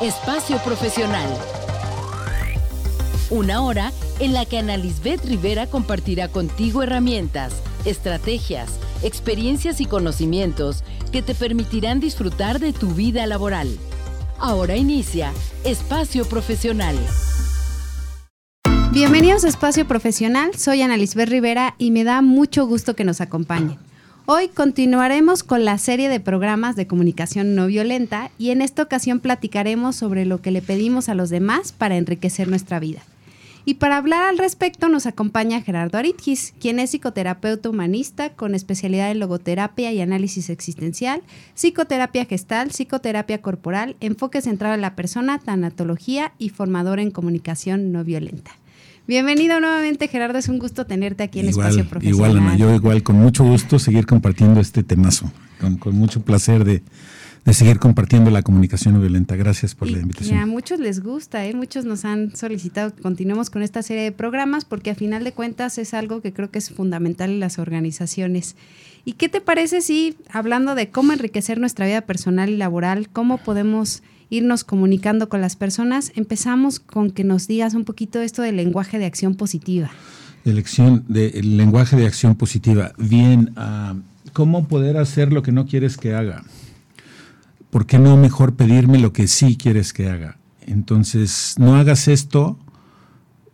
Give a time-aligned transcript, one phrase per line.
[0.00, 1.28] Espacio Profesional.
[3.30, 7.52] Una hora en la que Ana Lisbeth Rivera compartirá contigo herramientas,
[7.84, 13.76] estrategias, experiencias y conocimientos que te permitirán disfrutar de tu vida laboral.
[14.38, 15.32] Ahora inicia
[15.64, 16.96] Espacio Profesional.
[18.92, 23.20] Bienvenidos a Espacio Profesional, soy Ana Lisbeth Rivera y me da mucho gusto que nos
[23.20, 23.87] acompañen.
[24.30, 29.20] Hoy continuaremos con la serie de programas de comunicación no violenta y en esta ocasión
[29.20, 33.00] platicaremos sobre lo que le pedimos a los demás para enriquecer nuestra vida.
[33.64, 39.10] Y para hablar al respecto nos acompaña Gerardo Aritgis, quien es psicoterapeuta humanista con especialidad
[39.10, 41.22] en logoterapia y análisis existencial,
[41.54, 48.04] psicoterapia gestal, psicoterapia corporal, enfoque centrado en la persona, tanatología y formador en comunicación no
[48.04, 48.50] violenta.
[49.08, 50.38] Bienvenido nuevamente, Gerardo.
[50.38, 52.30] Es un gusto tenerte aquí en Espacio Profesional.
[52.30, 55.32] Igual, Ana, yo igual, con mucho gusto seguir compartiendo este temazo.
[55.80, 56.82] con mucho placer de,
[57.46, 59.34] de seguir compartiendo la comunicación no violenta.
[59.34, 60.36] Gracias por la invitación.
[60.36, 61.54] Y a muchos les gusta, ¿eh?
[61.54, 65.32] muchos nos han solicitado que continuemos con esta serie de programas porque a final de
[65.32, 68.56] cuentas es algo que creo que es fundamental en las organizaciones.
[69.04, 73.38] ¿Y qué te parece si, hablando de cómo enriquecer nuestra vida personal y laboral, cómo
[73.38, 78.56] podemos irnos comunicando con las personas, empezamos con que nos digas un poquito esto del
[78.56, 79.90] lenguaje de acción positiva?
[80.44, 82.92] Del lenguaje de acción positiva.
[82.98, 83.98] Bien, uh,
[84.32, 86.44] ¿cómo poder hacer lo que no quieres que haga?
[87.70, 90.36] ¿por qué no mejor pedirme lo que sí quieres que haga?
[90.66, 92.58] Entonces, no hagas esto,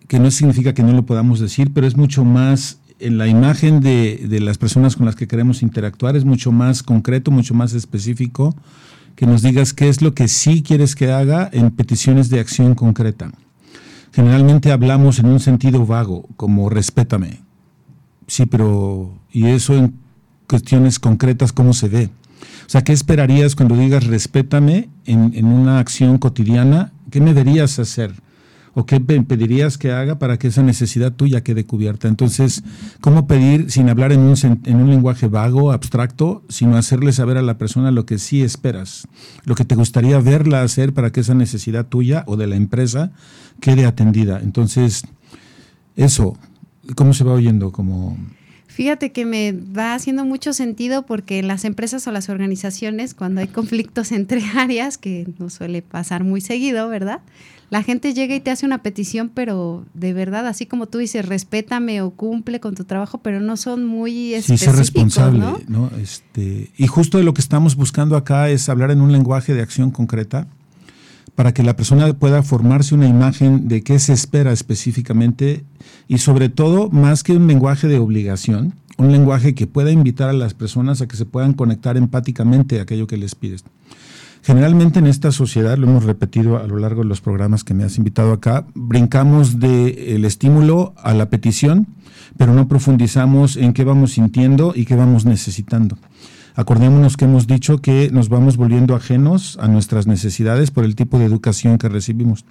[0.08, 4.26] que no significa que no lo podamos decir, pero es mucho más, la imagen de,
[4.28, 8.54] de las personas con las que queremos interactuar, es mucho más concreto, mucho más específico,
[9.16, 12.74] que nos digas qué es lo que sí quieres que haga en peticiones de acción
[12.74, 13.30] concreta.
[14.12, 17.40] Generalmente hablamos en un sentido vago, como respétame.
[18.26, 19.94] Sí, pero ¿y eso en
[20.48, 22.10] cuestiones concretas cómo se ve?
[22.66, 26.92] O sea, ¿qué esperarías cuando digas respétame en, una acción cotidiana?
[27.10, 28.12] ¿Qué me deberías hacer?
[28.74, 32.08] ¿O qué pedirías que haga para que esa necesidad tuya quede cubierta?
[32.08, 32.64] Entonces,
[33.00, 37.42] ¿cómo pedir sin hablar en un, en un lenguaje vago, abstracto, sino hacerle saber a
[37.42, 39.06] la persona lo que sí esperas,
[39.44, 43.12] lo que te gustaría verla hacer para que esa necesidad tuya o de la empresa
[43.60, 44.40] quede atendida?
[44.42, 45.04] Entonces,
[45.94, 46.36] eso,
[46.96, 47.70] ¿cómo se va oyendo?
[47.70, 48.18] Como
[48.74, 53.46] Fíjate que me va haciendo mucho sentido porque las empresas o las organizaciones, cuando hay
[53.46, 57.20] conflictos entre áreas, que no suele pasar muy seguido, ¿verdad?
[57.70, 61.24] La gente llega y te hace una petición, pero de verdad, así como tú dices,
[61.24, 64.58] respétame o cumple con tu trabajo, pero no son muy específicos.
[64.58, 65.60] Sí, ser responsable, ¿no?
[65.68, 65.90] ¿no?
[65.96, 69.62] Este, y justo de lo que estamos buscando acá es hablar en un lenguaje de
[69.62, 70.48] acción concreta
[71.34, 75.64] para que la persona pueda formarse una imagen de qué se espera específicamente
[76.08, 80.34] y sobre todo, más que un lenguaje de obligación, un lenguaje que pueda invitar a
[80.34, 83.64] las personas a que se puedan conectar empáticamente a aquello que les pides.
[84.42, 87.82] Generalmente en esta sociedad, lo hemos repetido a lo largo de los programas que me
[87.82, 91.86] has invitado acá, brincamos del estímulo a la petición,
[92.36, 95.96] pero no profundizamos en qué vamos sintiendo y qué vamos necesitando.
[96.56, 101.18] Acordémonos que hemos dicho que nos vamos volviendo ajenos a nuestras necesidades por el tipo
[101.18, 102.44] de educación que recibimos.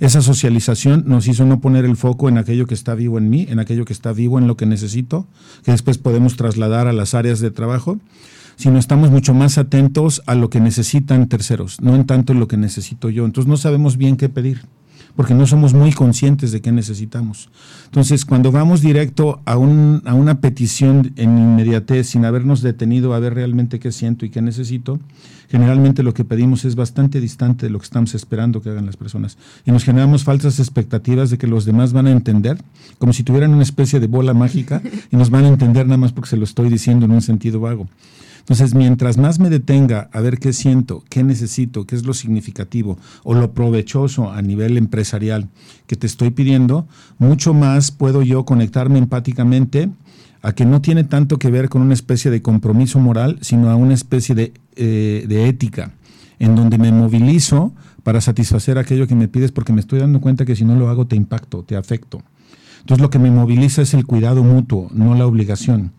[0.00, 3.46] Esa socialización nos hizo no poner el foco en aquello que está vivo en mí,
[3.50, 5.26] en aquello que está vivo en lo que necesito,
[5.64, 7.98] que después podemos trasladar a las áreas de trabajo,
[8.56, 12.48] sino estamos mucho más atentos a lo que necesitan terceros, no en tanto en lo
[12.48, 13.26] que necesito yo.
[13.26, 14.62] Entonces no sabemos bien qué pedir
[15.16, 17.50] porque no somos muy conscientes de qué necesitamos.
[17.86, 23.18] Entonces, cuando vamos directo a, un, a una petición en inmediatez, sin habernos detenido a
[23.18, 24.98] ver realmente qué siento y qué necesito,
[25.50, 28.96] generalmente lo que pedimos es bastante distante de lo que estamos esperando que hagan las
[28.96, 29.36] personas.
[29.66, 32.56] Y nos generamos falsas expectativas de que los demás van a entender,
[32.98, 34.80] como si tuvieran una especie de bola mágica
[35.10, 37.60] y nos van a entender nada más porque se lo estoy diciendo en un sentido
[37.60, 37.86] vago.
[38.42, 42.98] Entonces, mientras más me detenga a ver qué siento, qué necesito, qué es lo significativo
[43.22, 45.48] o lo provechoso a nivel empresarial
[45.86, 46.86] que te estoy pidiendo,
[47.18, 49.90] mucho más puedo yo conectarme empáticamente
[50.42, 53.76] a que no tiene tanto que ver con una especie de compromiso moral, sino a
[53.76, 55.92] una especie de, eh, ética,
[56.40, 57.72] en donde me movilizo
[58.02, 60.88] para satisfacer aquello que me pides porque me estoy dando cuenta que si no lo
[60.88, 62.22] hago te impacto, te afecto.
[62.80, 65.92] Entonces lo que me moviliza es el cuidado mutuo, no la obligación.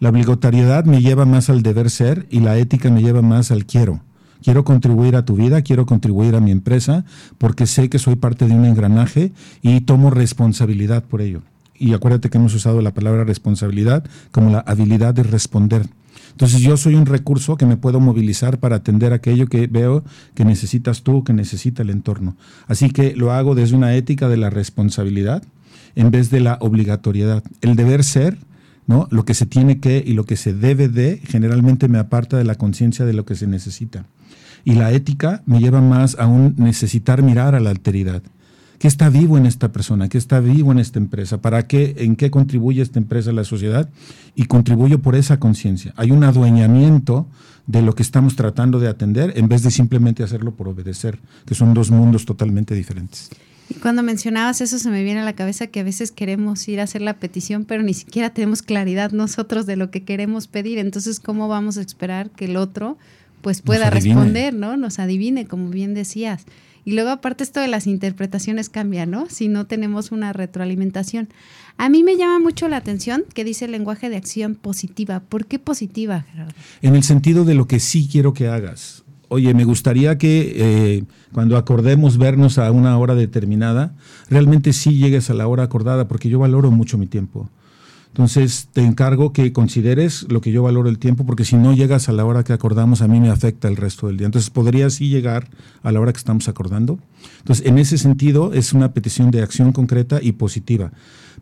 [0.00, 3.66] La obligatoriedad me lleva más al deber ser y la ética me lleva más al
[3.66, 4.00] quiero.
[4.42, 7.04] Quiero contribuir a tu vida, quiero contribuir a mi empresa
[7.38, 11.42] porque sé que soy parte de un engranaje y tomo responsabilidad por ello.
[11.76, 15.86] Y acuérdate que hemos usado la palabra responsabilidad como la habilidad de responder.
[16.30, 20.04] Entonces yo soy un recurso que me puedo movilizar para atender aquello que veo
[20.36, 22.36] que necesitas tú, que necesita el entorno.
[22.68, 25.42] Así que lo hago desde una ética de la responsabilidad
[25.96, 27.42] en vez de la obligatoriedad.
[27.60, 28.38] El deber ser
[28.88, 32.44] Lo que se tiene que y lo que se debe de generalmente me aparta de
[32.44, 34.06] la conciencia de lo que se necesita.
[34.64, 38.22] Y la ética me lleva más a un necesitar mirar a la alteridad.
[38.78, 40.08] ¿Qué está vivo en esta persona?
[40.08, 41.42] ¿Qué está vivo en esta empresa?
[41.42, 41.96] ¿Para qué?
[41.98, 43.90] ¿En qué contribuye esta empresa a la sociedad?
[44.34, 45.92] Y contribuyo por esa conciencia.
[45.96, 47.26] Hay un adueñamiento
[47.66, 51.54] de lo que estamos tratando de atender en vez de simplemente hacerlo por obedecer, que
[51.54, 53.30] son dos mundos totalmente diferentes.
[53.70, 56.80] Y cuando mencionabas eso se me viene a la cabeza que a veces queremos ir
[56.80, 60.78] a hacer la petición, pero ni siquiera tenemos claridad nosotros de lo que queremos pedir.
[60.78, 62.96] Entonces, ¿cómo vamos a esperar que el otro
[63.42, 64.76] pues pueda responder, ¿no?
[64.76, 66.44] Nos adivine, como bien decías.
[66.84, 69.26] Y luego aparte esto de las interpretaciones cambia, ¿no?
[69.28, 71.28] Si no tenemos una retroalimentación.
[71.76, 75.20] A mí me llama mucho la atención que dice el lenguaje de acción positiva.
[75.20, 76.54] ¿Por qué positiva, Gerardo?
[76.80, 79.04] En el sentido de lo que sí quiero que hagas.
[79.28, 83.94] Oye, me gustaría que eh, cuando acordemos vernos a una hora determinada,
[84.30, 87.50] realmente sí llegues a la hora acordada, porque yo valoro mucho mi tiempo.
[88.08, 92.08] Entonces, te encargo que consideres lo que yo valoro el tiempo, porque si no llegas
[92.08, 94.26] a la hora que acordamos, a mí me afecta el resto del día.
[94.26, 95.48] Entonces, podría sí llegar
[95.82, 96.98] a la hora que estamos acordando.
[97.40, 100.90] Entonces, en ese sentido, es una petición de acción concreta y positiva.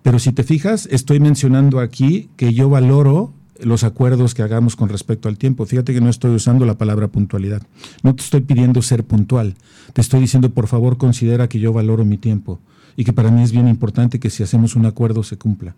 [0.02, 4.88] Pero si te fijas, estoy mencionando aquí que yo valoro los acuerdos que hagamos con
[4.88, 5.66] respecto al tiempo.
[5.66, 7.62] Fíjate que no estoy usando la palabra puntualidad.
[8.02, 9.54] No te estoy pidiendo ser puntual.
[9.92, 12.60] Te estoy diciendo, por favor, considera que yo valoro mi tiempo
[12.96, 15.74] y que para mí es bien importante que si hacemos un acuerdo se cumpla.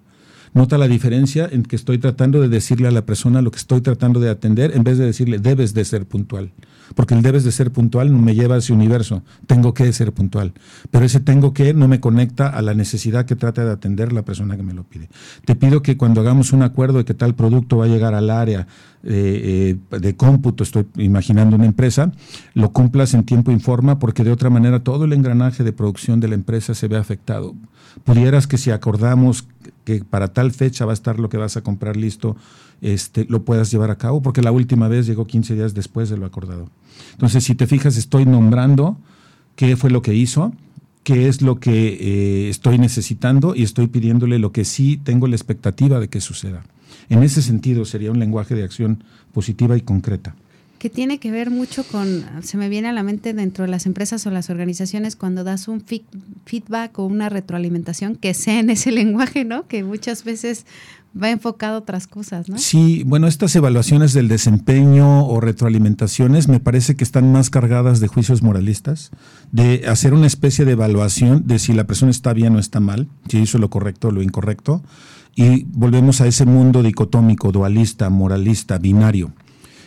[0.54, 3.80] Nota la diferencia en que estoy tratando de decirle a la persona lo que estoy
[3.80, 6.52] tratando de atender en vez de decirle debes de ser puntual.
[6.94, 9.22] Porque el debes de ser puntual no me lleva a ese universo.
[9.46, 10.52] Tengo que ser puntual.
[10.90, 14.22] Pero ese tengo que no me conecta a la necesidad que trata de atender la
[14.22, 15.08] persona que me lo pide.
[15.44, 18.30] Te pido que cuando hagamos un acuerdo de que tal producto va a llegar al
[18.30, 18.66] área
[19.04, 22.12] eh, eh, de cómputo, estoy imaginando una empresa,
[22.54, 26.20] lo cumplas en tiempo y forma porque de otra manera todo el engranaje de producción
[26.20, 27.54] de la empresa se ve afectado.
[28.04, 29.46] Pudieras que si acordamos
[29.88, 32.36] que para tal fecha va a estar lo que vas a comprar listo,
[32.82, 36.18] este, lo puedas llevar a cabo, porque la última vez llegó 15 días después de
[36.18, 36.68] lo acordado.
[37.12, 38.98] Entonces, si te fijas, estoy nombrando
[39.56, 40.52] qué fue lo que hizo,
[41.04, 45.36] qué es lo que eh, estoy necesitando y estoy pidiéndole lo que sí tengo la
[45.36, 46.64] expectativa de que suceda.
[47.08, 50.34] En ese sentido, sería un lenguaje de acción positiva y concreta
[50.78, 53.86] que tiene que ver mucho con, se me viene a la mente dentro de las
[53.86, 55.84] empresas o las organizaciones cuando das un
[56.44, 59.66] feedback o una retroalimentación que sea en ese lenguaje, ¿no?
[59.66, 60.66] Que muchas veces
[61.20, 62.58] va enfocado a otras cosas, ¿no?
[62.58, 68.08] Sí, bueno, estas evaluaciones del desempeño o retroalimentaciones me parece que están más cargadas de
[68.08, 69.10] juicios moralistas,
[69.50, 73.08] de hacer una especie de evaluación de si la persona está bien o está mal,
[73.28, 74.82] si hizo lo correcto o lo incorrecto,
[75.34, 79.32] y volvemos a ese mundo dicotómico, dualista, moralista, binario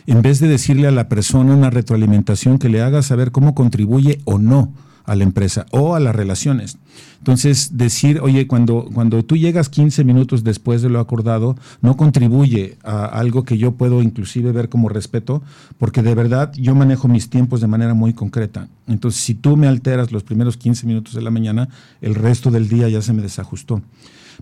[0.06, 4.20] en vez de decirle a la persona una retroalimentación que le haga saber cómo contribuye
[4.24, 4.72] o no
[5.04, 6.78] a la empresa o a las relaciones.
[7.18, 12.78] Entonces, decir, oye, cuando, cuando tú llegas 15 minutos después de lo acordado, no contribuye
[12.82, 15.42] a algo que yo puedo inclusive ver como respeto,
[15.78, 18.68] porque de verdad yo manejo mis tiempos de manera muy concreta.
[18.88, 21.68] Entonces, si tú me alteras los primeros 15 minutos de la mañana,
[22.00, 23.82] el resto del día ya se me desajustó.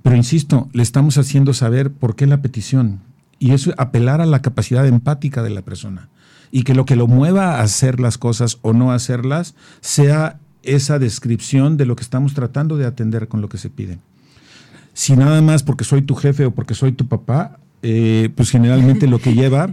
[0.03, 3.01] Pero insisto, le estamos haciendo saber por qué la petición,
[3.41, 6.09] y eso apelar a la capacidad empática de la persona.
[6.53, 10.99] Y que lo que lo mueva a hacer las cosas o no hacerlas sea esa
[10.99, 13.99] descripción de lo que estamos tratando de atender con lo que se pide.
[14.93, 19.07] Si nada más porque soy tu jefe o porque soy tu papá, eh, pues generalmente
[19.07, 19.71] lo que lleva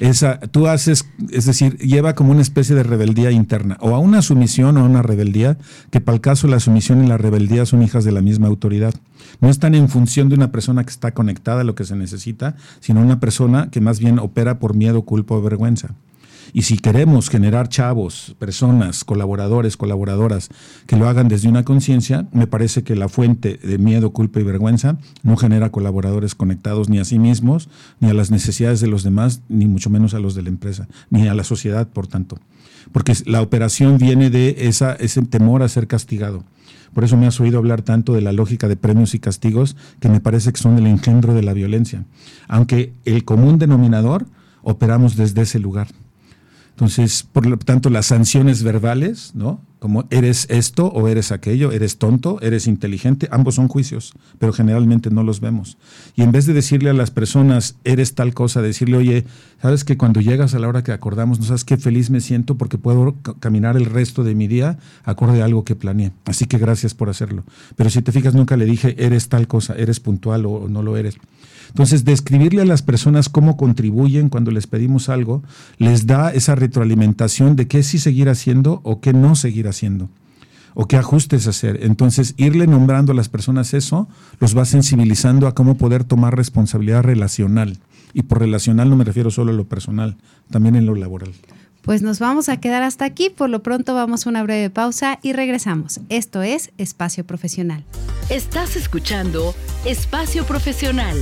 [0.00, 4.22] esa, tú haces, es decir, lleva como una especie de rebeldía interna, o a una
[4.22, 5.58] sumisión o a una rebeldía,
[5.90, 8.94] que para el caso la sumisión y la rebeldía son hijas de la misma autoridad.
[9.40, 12.56] No están en función de una persona que está conectada a lo que se necesita,
[12.80, 15.94] sino una persona que más bien opera por miedo, culpa o vergüenza.
[16.52, 20.48] Y si queremos generar chavos, personas, colaboradores, colaboradoras
[20.86, 24.44] que lo hagan desde una conciencia, me parece que la fuente de miedo, culpa y
[24.44, 27.68] vergüenza no genera colaboradores conectados ni a sí mismos,
[28.00, 30.88] ni a las necesidades de los demás, ni mucho menos a los de la empresa,
[31.10, 32.38] ni a la sociedad, por tanto.
[32.92, 36.44] Porque la operación viene de esa, ese temor a ser castigado.
[36.94, 40.08] Por eso me has oído hablar tanto de la lógica de premios y castigos, que
[40.08, 42.04] me parece que son el engendro de la violencia.
[42.48, 44.26] Aunque el común denominador
[44.62, 45.88] operamos desde ese lugar.
[46.80, 49.60] Entonces, por lo tanto, las sanciones verbales, ¿no?
[49.80, 55.10] Como eres esto o eres aquello, eres tonto, eres inteligente, ambos son juicios, pero generalmente
[55.10, 55.76] no los vemos.
[56.16, 59.26] Y en vez de decirle a las personas, eres tal cosa, decirle, oye,
[59.60, 62.56] sabes que cuando llegas a la hora que acordamos, no sabes qué feliz me siento
[62.56, 66.12] porque puedo caminar el resto de mi día acorde a algo que planeé.
[66.24, 67.44] Así que gracias por hacerlo.
[67.76, 70.96] Pero si te fijas, nunca le dije, eres tal cosa, eres puntual o no lo
[70.96, 71.18] eres.
[71.70, 75.42] Entonces, describirle a las personas cómo contribuyen cuando les pedimos algo,
[75.78, 80.08] les da esa retroalimentación de qué sí seguir haciendo o qué no seguir haciendo
[80.74, 81.80] o qué ajustes hacer.
[81.82, 84.08] Entonces, irle nombrando a las personas eso
[84.38, 87.78] los va sensibilizando a cómo poder tomar responsabilidad relacional.
[88.12, 90.16] Y por relacional no me refiero solo a lo personal,
[90.50, 91.32] también en lo laboral.
[91.82, 95.18] Pues nos vamos a quedar hasta aquí, por lo pronto vamos a una breve pausa
[95.22, 96.00] y regresamos.
[96.08, 97.84] Esto es Espacio Profesional.
[98.28, 101.16] Estás escuchando Espacio Profesional.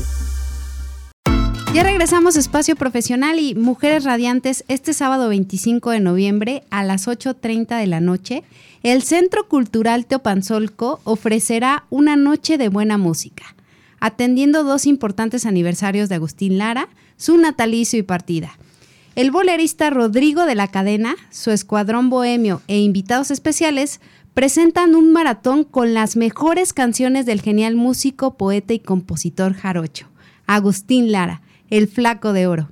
[1.78, 7.06] Ya regresamos a Espacio Profesional y Mujeres Radiantes este sábado 25 de noviembre a las
[7.06, 8.42] 8.30 de la noche.
[8.82, 13.54] El Centro Cultural Teopanzolco ofrecerá una noche de buena música,
[14.00, 18.58] atendiendo dos importantes aniversarios de Agustín Lara, su natalicio y partida.
[19.14, 24.00] El bolerista Rodrigo de la Cadena, su escuadrón bohemio e invitados especiales
[24.34, 30.08] presentan un maratón con las mejores canciones del genial músico, poeta y compositor jarocho,
[30.48, 31.40] Agustín Lara,
[31.70, 32.70] el flaco de oro.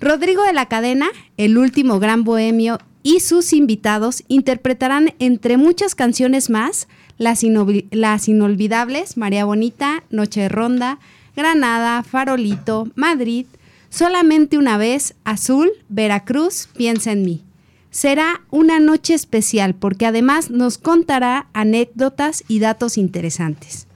[0.00, 6.50] Rodrigo de la Cadena, el último gran bohemio, y sus invitados interpretarán entre muchas canciones
[6.50, 10.98] más las, inolvidables María Bonita, Noche de Ronda,
[11.34, 13.46] Granada, Farolito, Madrid,
[13.92, 17.42] Solamente una vez, Azul, Veracruz, piensa en mí.
[17.90, 23.86] Será una noche especial porque además nos contará anécdotas y datos interesantes.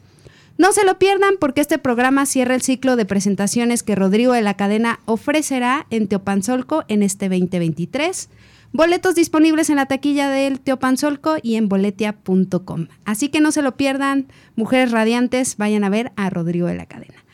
[0.59, 4.41] No se lo pierdan porque este programa cierra el ciclo de presentaciones que Rodrigo de
[4.41, 8.31] la Cadena ofrecerá en Teopanzolco en este 2023.
[8.73, 12.89] Boletos disponibles en la taquilla del Teopanzolco y en boletia.com.
[13.05, 16.87] Así que no se lo pierdan, mujeres radiantes, vayan a ver a Rodrigo de la
[16.87, 17.27] Cadena.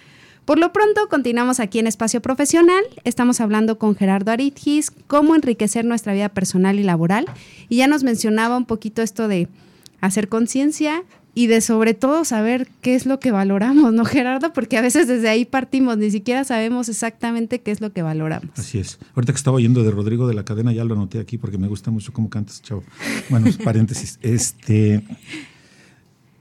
[0.45, 2.83] Por lo pronto, continuamos aquí en Espacio Profesional.
[3.05, 7.27] Estamos hablando con Gerardo Aritgis, cómo enriquecer nuestra vida personal y laboral.
[7.69, 9.47] Y ya nos mencionaba un poquito esto de
[10.01, 14.53] hacer conciencia y de sobre todo saber qué es lo que valoramos, ¿no, Gerardo?
[14.53, 18.51] Porque a veces desde ahí partimos, ni siquiera sabemos exactamente qué es lo que valoramos.
[18.59, 18.99] Así es.
[19.15, 21.69] Ahorita que estaba oyendo de Rodrigo de la cadena, ya lo anoté aquí porque me
[21.69, 22.85] gusta mucho cómo cantas, chavo.
[23.31, 24.19] Bueno, paréntesis.
[24.23, 25.03] Este,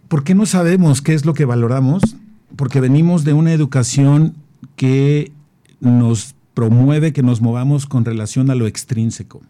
[0.07, 2.17] ¿Por qué no sabemos qué es lo que valoramos?
[2.55, 4.36] porque venimos de una educación
[4.75, 5.31] que
[5.79, 9.41] nos promueve que nos movamos con relación a lo extrínseco.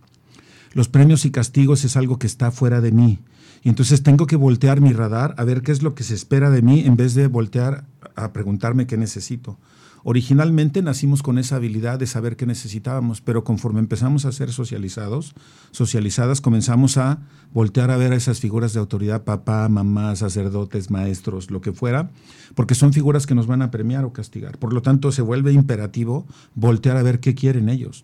[0.73, 3.19] Los premios y castigos es algo que está fuera de mí.
[3.63, 6.49] Y entonces tengo que voltear mi radar a ver qué es lo que se espera
[6.49, 9.57] de mí en vez de voltear a preguntarme qué necesito.
[10.03, 15.35] Originalmente nacimos con esa habilidad de saber qué necesitábamos, pero conforme empezamos a ser socializados,
[15.69, 17.19] socializadas, comenzamos a
[17.53, 22.09] voltear a ver a esas figuras de autoridad, papá, mamá, sacerdotes, maestros, lo que fuera,
[22.55, 24.57] porque son figuras que nos van a premiar o castigar.
[24.57, 26.25] Por lo tanto, se vuelve imperativo
[26.55, 28.03] voltear a ver qué quieren ellos.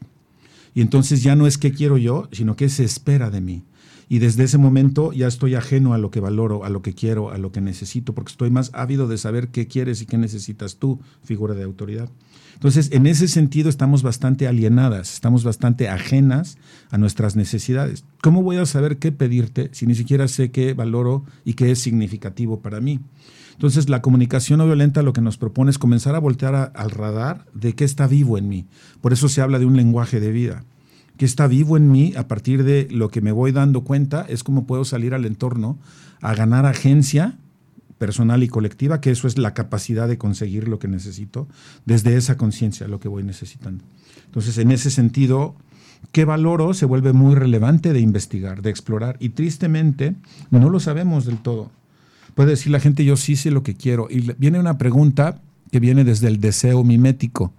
[0.77, 3.63] Y entonces ya no es qué quiero yo, sino qué se espera de mí
[4.10, 7.31] y desde ese momento ya estoy ajeno a lo que valoro, a lo que quiero,
[7.31, 10.77] a lo que necesito, porque estoy más ávido de saber qué quieres y qué necesitas
[10.77, 12.10] tú, figura de autoridad.
[12.53, 16.57] Entonces, en ese sentido estamos bastante alienadas, estamos bastante ajenas
[16.89, 18.05] a nuestras necesidades.
[18.21, 21.79] ¿Cómo voy a saber qué pedirte si ni siquiera sé qué valoro y qué es
[21.79, 23.00] significativo para mí?
[23.53, 27.45] Entonces, la comunicación no violenta lo que nos propone es comenzar a voltear al radar
[27.53, 28.65] de qué está vivo en mí.
[29.01, 30.63] Por eso se habla de un lenguaje de vida
[31.17, 34.43] que está vivo en mí a partir de lo que me voy dando cuenta, es
[34.43, 35.79] como puedo salir al entorno
[36.21, 37.38] a ganar agencia
[37.97, 41.47] personal y colectiva, que eso es la capacidad de conseguir lo que necesito,
[41.86, 43.83] desde esa conciencia, lo que voy necesitando.
[44.25, 45.55] Entonces, en ese sentido,
[46.12, 46.74] ¿qué valoro?
[46.74, 50.16] Se vuelve muy relevante de investigar, de explorar, y tristemente
[50.51, 51.72] no lo sabemos del todo.
[52.36, 55.80] Puede decir la gente, yo sí sé lo que quiero, y viene una pregunta que
[55.80, 57.54] viene desde el deseo mimético.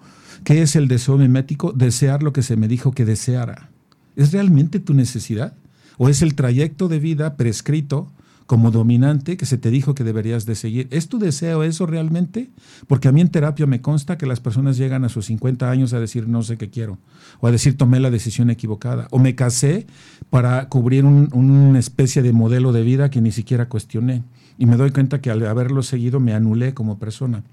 [0.45, 1.73] ¿Qué es el deseo mimético?
[1.73, 3.71] Desear lo que se me dijo que deseara.
[4.16, 5.54] ¿Es realmente tu necesidad?
[5.97, 8.11] ¿O es el trayecto de vida prescrito
[8.49, 10.88] como dominante que se te dijo que deberías de seguir?
[10.90, 12.49] ¿Es tu deseo eso realmente?
[12.87, 15.93] Porque a mí en terapia me consta que las personas llegan a sus 50 años
[15.93, 16.97] a decir no sé qué quiero,
[17.40, 19.87] o a decir tomé la decisión equivocada, o me casé
[20.31, 24.25] para cubrir una especie de modelo de vida que ni siquiera cuestioné.
[24.57, 27.45] Y me doy cuenta que al haberlo seguido me anulé como persona.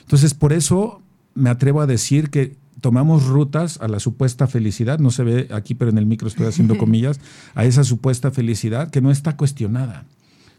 [0.00, 1.02] Entonces, por eso
[1.34, 5.74] me atrevo a decir que tomamos rutas a la supuesta felicidad, no se ve aquí,
[5.74, 7.20] pero en el micro estoy haciendo comillas,
[7.54, 10.06] a esa supuesta felicidad que no está cuestionada.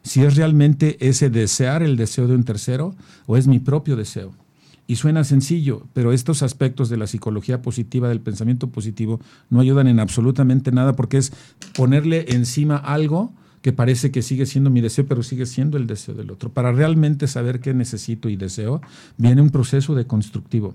[0.04, 4.34] Si es realmente ese desear el deseo de un tercero o es mi propio deseo.
[4.88, 9.20] Y suena sencillo, pero estos aspectos de la psicología positiva, del pensamiento positivo,
[9.52, 11.32] no ayudan en absolutamente nada porque es
[11.76, 16.16] ponerle encima algo que parece que sigue siendo mi deseo, pero sigue siendo el deseo
[16.16, 16.52] del otro.
[16.52, 18.82] Para realmente saber qué necesito y deseo,
[19.18, 20.74] viene un proceso de constructivo,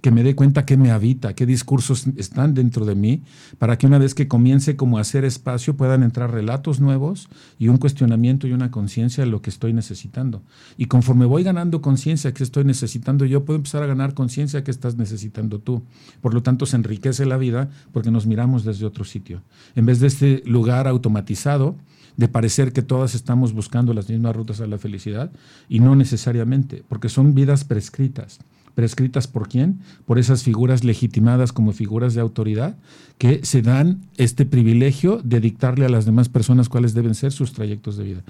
[0.00, 3.22] que me dé cuenta qué me habita, qué discursos están dentro de mí,
[3.58, 7.68] para que una vez que comience como a hacer espacio puedan entrar relatos nuevos y
[7.68, 10.42] un cuestionamiento y una conciencia de lo que estoy necesitando.
[10.76, 14.70] Y conforme voy ganando conciencia que estoy necesitando yo, puedo empezar a ganar conciencia que
[14.70, 15.82] estás necesitando tú.
[16.20, 19.42] Por lo tanto, se enriquece la vida porque nos miramos desde otro sitio.
[19.74, 21.76] En vez de este lugar automatizado,
[22.16, 25.30] de parecer que todas estamos buscando las mismas rutas a la felicidad
[25.68, 28.38] y no necesariamente, porque son vidas prescritas.
[28.76, 29.80] Prescritas por quién?
[30.04, 32.76] Por esas figuras legitimadas como figuras de autoridad
[33.16, 37.54] que se dan este privilegio de dictarle a las demás personas cuáles deben ser sus
[37.54, 38.22] trayectos de vida.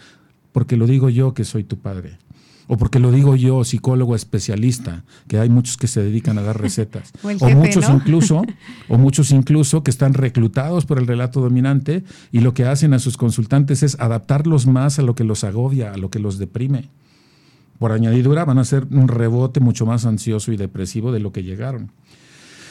[0.52, 2.18] Porque lo digo yo que soy tu padre.
[2.68, 6.60] O porque lo digo yo, psicólogo especialista, que hay muchos que se dedican a dar
[6.60, 7.12] recetas.
[7.22, 8.42] o, muchos incluso,
[8.88, 13.00] o muchos incluso que están reclutados por el relato dominante y lo que hacen a
[13.00, 16.88] sus consultantes es adaptarlos más a lo que los agobia, a lo que los deprime
[17.78, 21.42] por añadidura van a ser un rebote mucho más ansioso y depresivo de lo que
[21.42, 21.92] llegaron.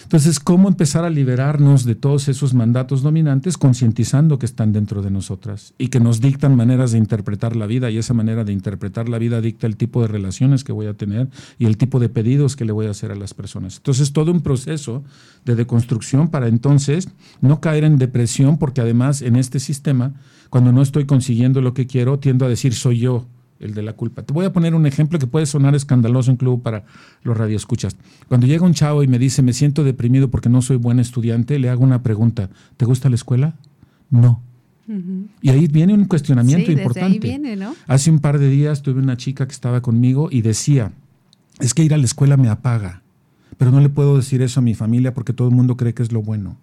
[0.06, 5.10] Entonces, ¿cómo empezar a liberarnos de todos esos mandatos dominantes concientizando que están dentro de
[5.10, 9.10] nosotras y que nos dictan maneras de interpretar la vida y esa manera de interpretar
[9.10, 12.10] la vida dicta el tipo de relaciones que voy a tener y el tipo de
[12.10, 13.78] pedidos que le voy a hacer a las personas?
[13.78, 15.04] Entonces, todo un proceso
[15.44, 17.10] de deconstrucción para entonces
[17.42, 20.14] no caer en depresión porque además en este sistema,
[20.52, 23.26] cuando no estoy consiguiendo lo que quiero, tiendo a decir soy yo
[23.60, 24.24] el de la culpa.
[24.24, 26.84] Te voy a poner un ejemplo que puede sonar escandaloso incluso para
[27.24, 27.96] los radioescuchas.
[28.28, 31.60] Cuando llega un chavo y me dice, me siento deprimido porque no soy buen estudiante,
[31.60, 33.56] le hago una pregunta, ¿te gusta la escuela?
[34.10, 34.42] No.
[35.42, 37.40] Y ahí viene un cuestionamiento importante.
[37.88, 40.92] Hace un par de días tuve una chica que estaba conmigo y decía,
[41.60, 43.02] es que ir a la escuela me apaga,
[43.58, 46.04] pero no le puedo decir eso a mi familia porque todo el mundo cree que
[46.04, 46.58] es lo bueno.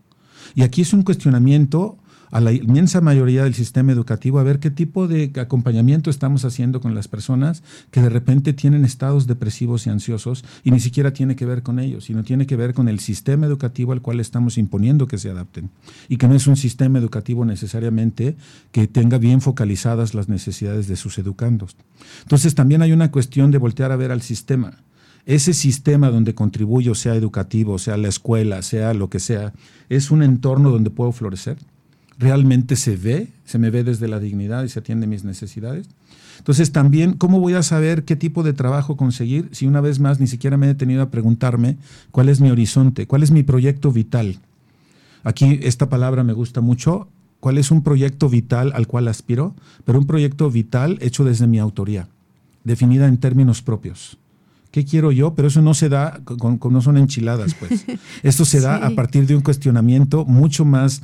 [0.55, 1.97] Y aquí es un cuestionamiento
[2.33, 6.81] a la inmensa mayoría del sistema educativo a ver qué tipo de acompañamiento estamos haciendo
[6.81, 11.37] con las personas que de repente tienen estados depresivos y ansiosos y ni siquiera tiene
[11.37, 14.57] que ver con ellos, sino tiene que ver con el sistema educativo al cual estamos
[14.57, 15.69] imponiendo que se adapten.
[16.09, 18.35] Y que no es un sistema educativo necesariamente
[18.73, 21.77] que tenga bien focalizadas las necesidades de sus educandos.
[22.23, 24.79] Entonces también hay una cuestión de voltear a ver al sistema.
[25.27, 29.53] Ese sistema donde contribuyo, sea educativo, sea la escuela, sea lo que sea,
[29.91, 31.59] es un entorno donde puedo florecer
[32.23, 35.88] realmente se ve, se me ve desde la dignidad y se atiende mis necesidades.
[36.38, 40.21] Entonces también, ¿cómo voy a saber qué tipo de trabajo conseguir si una vez más
[40.21, 41.76] ni siquiera me he detenido a preguntarme
[42.11, 44.38] cuál es mi horizonte, cuál es mi proyecto vital?
[45.25, 47.09] Aquí esta palabra me gusta mucho,
[47.41, 51.59] cuál es un proyecto vital al cual aspiro, pero un proyecto vital hecho desde mi
[51.59, 52.09] autoría,
[52.64, 54.16] definida en términos propios.
[54.70, 55.35] ¿Qué quiero yo?
[55.35, 57.85] Pero eso no se da, con, no son enchiladas, pues.
[58.23, 61.03] Esto se da a partir de un cuestionamiento mucho más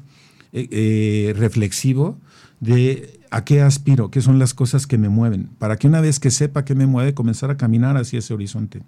[0.53, 2.19] eh, eh, reflexivo
[2.61, 6.19] de a qué aspiro, qué son las cosas que me mueven, para que una vez
[6.19, 8.83] que sepa qué me mueve, comenzar a caminar hacia ese horizonte.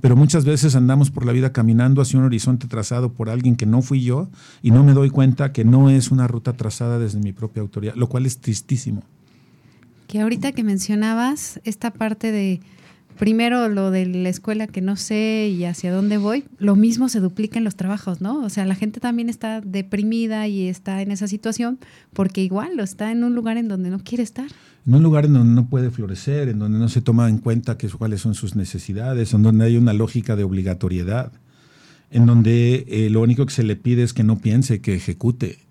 [0.00, 3.66] Pero muchas veces andamos por la vida caminando hacia un horizonte trazado por alguien que
[3.66, 4.28] no fui yo
[4.62, 7.94] y no me doy cuenta que no es una ruta trazada desde mi propia autoridad,
[7.94, 9.02] lo cual es tristísimo.
[10.06, 12.60] Que ahorita que mencionabas esta parte de
[13.18, 17.20] primero lo de la escuela que no sé y hacia dónde voy, lo mismo se
[17.20, 18.42] duplica en los trabajos, ¿no?
[18.42, 21.78] O sea, la gente también está deprimida y está en esa situación
[22.12, 24.46] porque igual está en un lugar en donde no quiere estar.
[24.86, 27.76] En un lugar en donde no puede florecer, en donde no se toma en cuenta
[27.76, 31.32] que, cuáles son sus necesidades, en donde hay una lógica de obligatoriedad,
[32.10, 35.67] en donde eh, lo único que se le pide es que no piense, que ejecute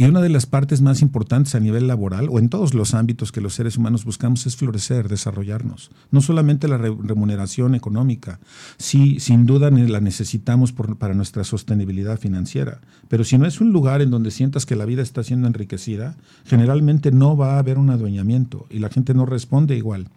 [0.00, 3.32] y una de las partes más importantes a nivel laboral o en todos los ámbitos
[3.32, 5.90] que los seres humanos buscamos es florecer, desarrollarnos.
[6.10, 8.40] No solamente la remuneración económica,
[8.78, 14.00] sí, sin duda la necesitamos para nuestra sostenibilidad financiera, pero si no es un lugar
[14.00, 17.90] en donde sientas que la vida está siendo enriquecida, generalmente no va a haber un
[17.90, 20.08] adueñamiento y la gente no responde igual.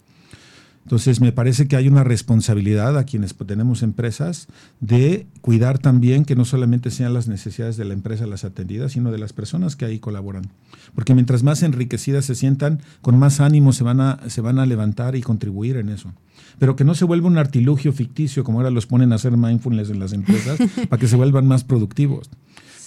[0.84, 4.48] Entonces, me parece que hay una responsabilidad a quienes tenemos empresas
[4.80, 9.10] de cuidar también que no solamente sean las necesidades de la empresa las atendidas, sino
[9.10, 10.50] de las personas que ahí colaboran.
[10.94, 14.66] Porque mientras más enriquecidas se sientan, con más ánimo se van a, se van a
[14.66, 16.12] levantar y contribuir en eso.
[16.58, 19.88] Pero que no se vuelva un artilugio ficticio, como ahora los ponen a hacer mindfulness
[19.88, 20.58] en las empresas,
[20.90, 22.28] para que se vuelvan más productivos.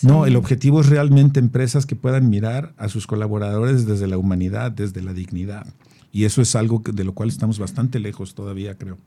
[0.03, 4.71] No, el objetivo es realmente empresas que puedan mirar a sus colaboradores desde la humanidad,
[4.71, 5.65] desde la dignidad.
[6.17, 8.97] Y eso es algo de lo cual estamos bastante lejos todavía, creo.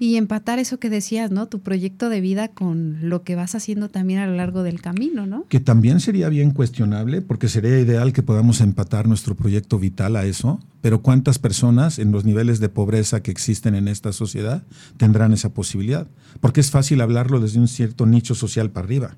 [0.00, 1.46] Y empatar eso que decías, ¿no?
[1.46, 5.26] Tu proyecto de vida con lo que vas haciendo también a lo largo del camino,
[5.26, 5.44] ¿no?
[5.48, 10.24] Que también sería bien cuestionable, porque sería ideal que podamos empatar nuestro proyecto vital a
[10.24, 14.64] eso, pero ¿cuántas personas en los niveles de pobreza que existen en esta sociedad
[14.96, 16.08] tendrán esa posibilidad?
[16.40, 19.16] Porque es fácil hablarlo desde un cierto nicho social para arriba,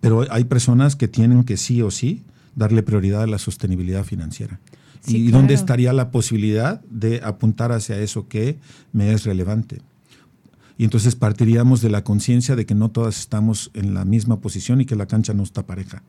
[0.00, 2.22] pero hay personas que tienen que sí o sí
[2.56, 4.58] darle prioridad a la sostenibilidad financiera.
[5.06, 8.58] ¿Y dónde estaría la posibilidad de apuntar hacia eso que
[8.92, 9.80] me es relevante?
[10.76, 14.80] Y entonces partiríamos de la conciencia de que no todas estamos en la misma posición
[14.80, 16.02] y que la cancha no está pareja.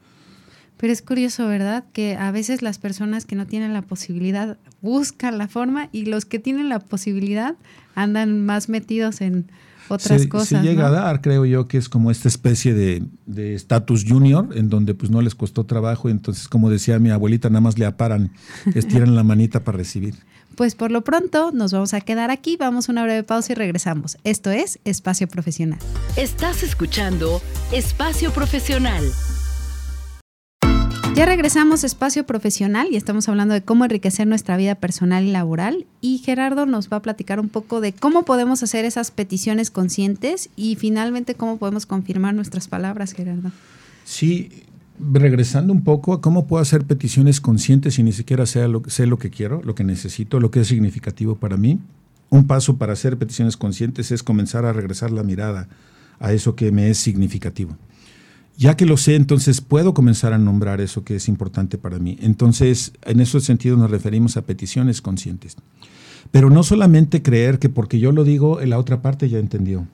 [0.77, 1.83] Pero es curioso, ¿verdad?
[1.91, 6.23] Que a veces las personas que no tienen la posibilidad buscan la forma y los
[6.23, 7.55] que tienen la posibilidad
[7.95, 9.51] andan más metidos en
[9.89, 10.47] otras se, cosas.
[10.47, 10.87] Se llega ¿no?
[10.89, 15.11] a dar, creo yo, que es como esta especie de estatus junior, en donde pues
[15.11, 18.31] no les costó trabajo, y entonces, como decía mi abuelita, nada más le aparan,
[18.75, 20.15] estiran la manita para recibir.
[20.55, 23.55] Pues por lo pronto nos vamos a quedar aquí, vamos a una breve pausa y
[23.55, 24.17] regresamos.
[24.25, 25.79] Esto es Espacio Profesional.
[26.17, 29.03] Estás escuchando Espacio Profesional.
[31.19, 35.31] Ya regresamos a Espacio Profesional y estamos hablando de cómo enriquecer nuestra vida personal y
[35.33, 35.85] laboral.
[35.99, 40.49] Y Gerardo nos va a platicar un poco de cómo podemos hacer esas peticiones conscientes
[40.55, 43.51] y finalmente cómo podemos confirmar nuestras palabras, Gerardo.
[44.05, 44.63] Sí,
[44.97, 49.19] regresando un poco a cómo puedo hacer peticiones conscientes y ni siquiera lo, sé lo
[49.19, 51.79] que quiero, lo que necesito, lo que es significativo para mí.
[52.29, 55.67] Un paso para hacer peticiones conscientes es comenzar a regresar la mirada
[56.21, 57.75] a eso que me es significativo.
[58.59, 62.17] Ya que lo sé, entonces puedo comenzar a nombrar eso que es importante para mí.
[62.21, 65.55] Entonces, en ese sentido nos referimos a peticiones conscientes.
[66.31, 69.87] Pero no solamente creer que porque yo lo digo, la otra parte ya entendió.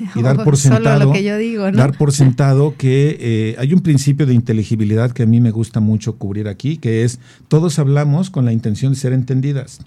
[0.16, 1.76] Y dar por sentado, Solo lo que yo digo, ¿no?
[1.76, 5.78] dar por sentado que eh, hay un principio de inteligibilidad que a mí me gusta
[5.78, 9.78] mucho cubrir aquí, que es todos hablamos con la intención de ser entendidas.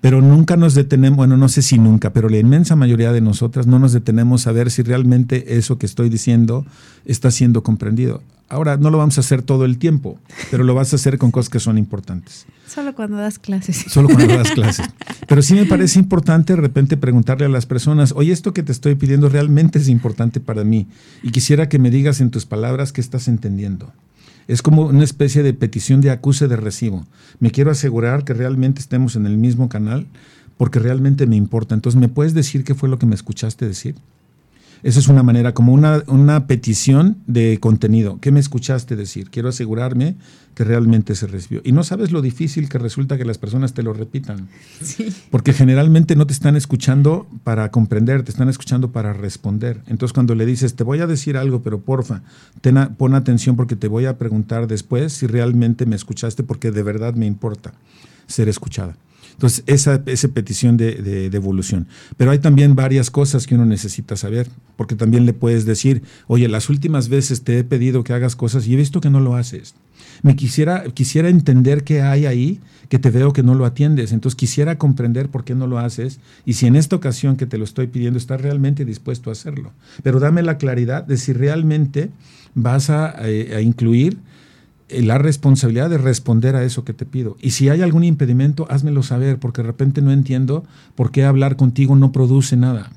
[0.00, 3.66] Pero nunca nos detenemos, bueno, no sé si nunca, pero la inmensa mayoría de nosotras
[3.66, 6.66] no nos detenemos a ver si realmente eso que estoy diciendo
[7.04, 8.22] está siendo comprendido.
[8.48, 10.18] Ahora, no lo vamos a hacer todo el tiempo,
[10.52, 12.46] pero lo vas a hacer con cosas que son importantes.
[12.68, 13.76] Solo cuando das clases.
[13.88, 14.86] Solo cuando das clases.
[15.26, 18.70] Pero sí me parece importante de repente preguntarle a las personas, oye, esto que te
[18.70, 20.86] estoy pidiendo realmente es importante para mí
[21.22, 23.92] y quisiera que me digas en tus palabras qué estás entendiendo.
[24.48, 27.04] Es como una especie de petición de acuse de recibo.
[27.40, 30.06] Me quiero asegurar que realmente estemos en el mismo canal
[30.56, 31.74] porque realmente me importa.
[31.74, 33.96] Entonces, ¿me puedes decir qué fue lo que me escuchaste decir?
[34.82, 38.18] Esa es una manera, como una, una petición de contenido.
[38.20, 39.30] ¿Qué me escuchaste decir?
[39.30, 40.16] Quiero asegurarme
[40.56, 41.60] que realmente se recibió.
[41.64, 44.48] Y no sabes lo difícil que resulta que las personas te lo repitan.
[44.82, 45.14] Sí.
[45.30, 49.82] Porque generalmente no te están escuchando para comprender, te están escuchando para responder.
[49.86, 52.22] Entonces cuando le dices, te voy a decir algo, pero porfa,
[52.62, 56.70] ten a, pon atención porque te voy a preguntar después si realmente me escuchaste porque
[56.70, 57.74] de verdad me importa
[58.26, 58.96] ser escuchada.
[59.36, 61.88] Entonces, esa, petición de, de, de, evolución.
[62.16, 66.48] Pero hay también varias cosas que uno necesita saber, porque también le puedes decir, oye,
[66.48, 69.36] las últimas veces te he pedido que hagas cosas y he visto que no lo
[69.36, 69.74] haces.
[70.22, 74.12] Me quisiera, quisiera entender qué hay ahí, que te veo que no lo atiendes.
[74.12, 77.58] Entonces, quisiera comprender por qué no lo haces y si en esta ocasión que te
[77.58, 79.72] lo estoy pidiendo estás realmente dispuesto a hacerlo.
[80.02, 82.08] Pero dame la claridad de si realmente
[82.54, 84.16] vas a, a incluir
[84.88, 87.36] la responsabilidad de responder a eso que te pido.
[87.40, 91.56] Y si hay algún impedimento, házmelo saber, porque de repente no entiendo por qué hablar
[91.56, 92.90] contigo no produce nada.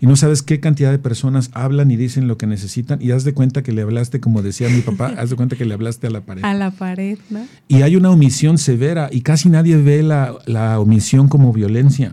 [0.00, 3.24] Y no sabes qué cantidad de personas hablan y dicen lo que necesitan y haz
[3.24, 6.06] de cuenta que le hablaste, como decía mi papá, haz de cuenta que le hablaste
[6.06, 6.44] a la pared.
[6.44, 7.46] A la pared, ¿no?
[7.68, 12.12] Y hay una omisión severa y casi nadie ve la, la omisión como violencia.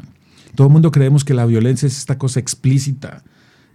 [0.56, 3.24] Todo el mundo creemos que la violencia es esta cosa explícita,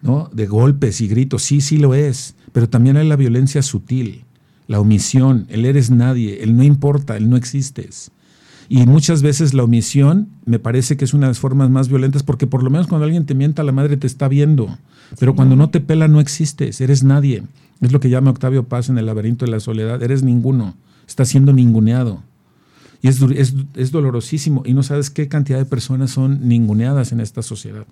[0.02, 0.30] ¿no?
[0.32, 1.42] De golpes y gritos.
[1.42, 4.25] Sí, sí lo es, pero también hay la violencia sutil
[4.68, 8.10] la omisión, el eres nadie, el no importa, el no existes.
[8.68, 12.22] Y muchas veces la omisión me parece que es una de las formas más violentas
[12.22, 14.76] porque por lo menos cuando alguien te mienta, la madre te está viendo.
[15.20, 17.44] Pero cuando no te pela, no existes, eres nadie.
[17.80, 20.74] Es lo que llama Octavio Paz en el laberinto de la soledad, eres ninguno,
[21.06, 22.22] estás siendo ninguneado.
[23.02, 27.86] Y es dolorosísimo y no sabes qué cantidad de personas son ninguneadas en esta sociedad.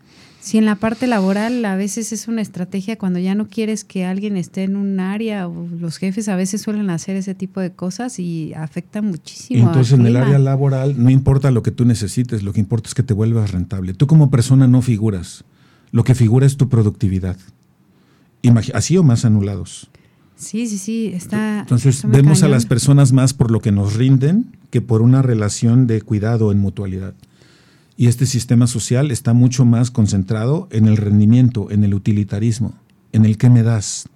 [0.44, 4.04] Si en la parte laboral a veces es una estrategia cuando ya no quieres que
[4.04, 7.72] alguien esté en un área o los jefes a veces suelen hacer ese tipo de
[7.72, 9.66] cosas y afecta muchísimo.
[9.66, 12.94] Entonces en el área laboral no importa lo que tú necesites, lo que importa es
[12.94, 13.94] que te vuelvas rentable.
[13.94, 15.44] Tú como persona no figuras,
[15.92, 17.38] lo que figura es tu productividad.
[18.42, 19.88] Imag así o más anulados.
[20.36, 21.60] Sí, sí, sí, está.
[21.60, 22.52] Entonces está vemos cañón.
[22.52, 26.52] a las personas más por lo que nos rinden que por una relación de cuidado
[26.52, 27.14] en mutualidad.
[27.96, 32.74] Y este sistema social está mucho más concentrado en el rendimiento, en el utilitarismo,
[33.12, 34.08] en el que me das.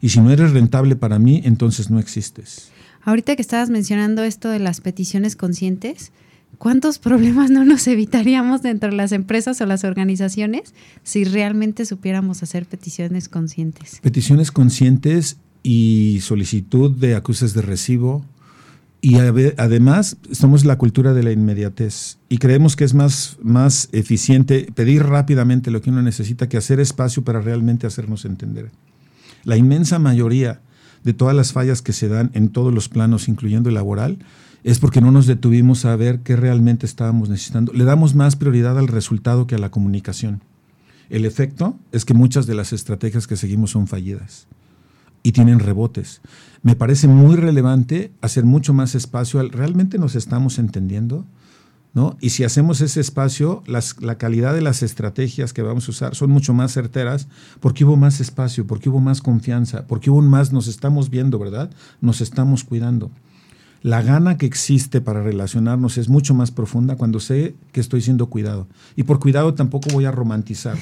[0.00, 2.70] Y si no eres rentable para mí, entonces no existes.
[3.02, 6.12] Ahorita que estabas mencionando esto de las peticiones conscientes,
[6.58, 12.42] ¿cuántos problemas no nos evitaríamos dentro de las empresas o las organizaciones si realmente supiéramos
[12.42, 14.00] hacer peticiones conscientes?
[14.02, 18.24] Peticiones conscientes y solicitud de acuses de recibo,
[19.06, 24.66] y además somos la cultura de la inmediatez y creemos que es más, más eficiente
[24.74, 28.72] pedir rápidamente lo que uno necesita que hacer espacio para realmente hacernos entender.
[29.44, 30.60] La inmensa mayoría
[31.04, 34.18] de todas las fallas que se dan en todos los planos, incluyendo el laboral,
[34.64, 37.72] es porque no nos detuvimos a ver qué realmente estábamos necesitando.
[37.72, 40.42] Le damos más prioridad al resultado que a la comunicación.
[41.10, 44.48] El efecto es que muchas de las estrategias que seguimos son fallidas
[45.26, 46.20] y tienen rebotes.
[46.62, 51.24] Me parece muy relevante hacer mucho más espacio al realmente nos estamos entendiendo.
[51.94, 52.16] ¿no?
[52.20, 56.14] Y si hacemos ese espacio, las, la calidad de las estrategias que vamos a usar
[56.14, 57.26] son mucho más certeras
[57.58, 61.70] porque hubo más espacio, porque hubo más confianza, porque hubo más, nos estamos viendo, ¿verdad?
[62.00, 63.10] Nos estamos cuidando.
[63.82, 68.26] La gana que existe para relacionarnos es mucho más profunda cuando sé que estoy siendo
[68.26, 68.68] cuidado.
[68.94, 70.78] Y por cuidado tampoco voy a romantizar,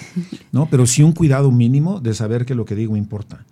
[0.52, 0.68] ¿no?
[0.70, 3.46] Pero sí un cuidado mínimo de saber que lo que digo importa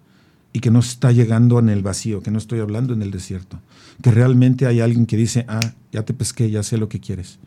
[0.52, 3.60] y que no está llegando en el vacío, que no estoy hablando en el desierto,
[4.02, 7.38] que realmente hay alguien que dice, ah, ya te pesqué, ya sé lo que quieres.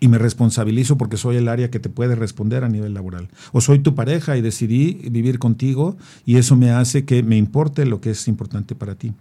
[0.00, 3.28] Y me responsabilizo porque soy el área que te puede responder a nivel laboral.
[3.52, 7.86] O soy tu pareja y decidí vivir contigo y eso me hace que me importe
[7.86, 9.14] lo que es importante para ti.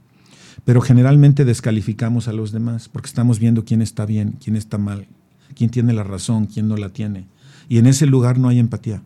[0.66, 5.08] Pero generalmente descalificamos a los demás porque estamos viendo quién está bien, quién está mal,
[5.56, 7.28] quién tiene la razón, quién no la tiene.
[7.70, 9.04] Y en ese lugar no hay empatía.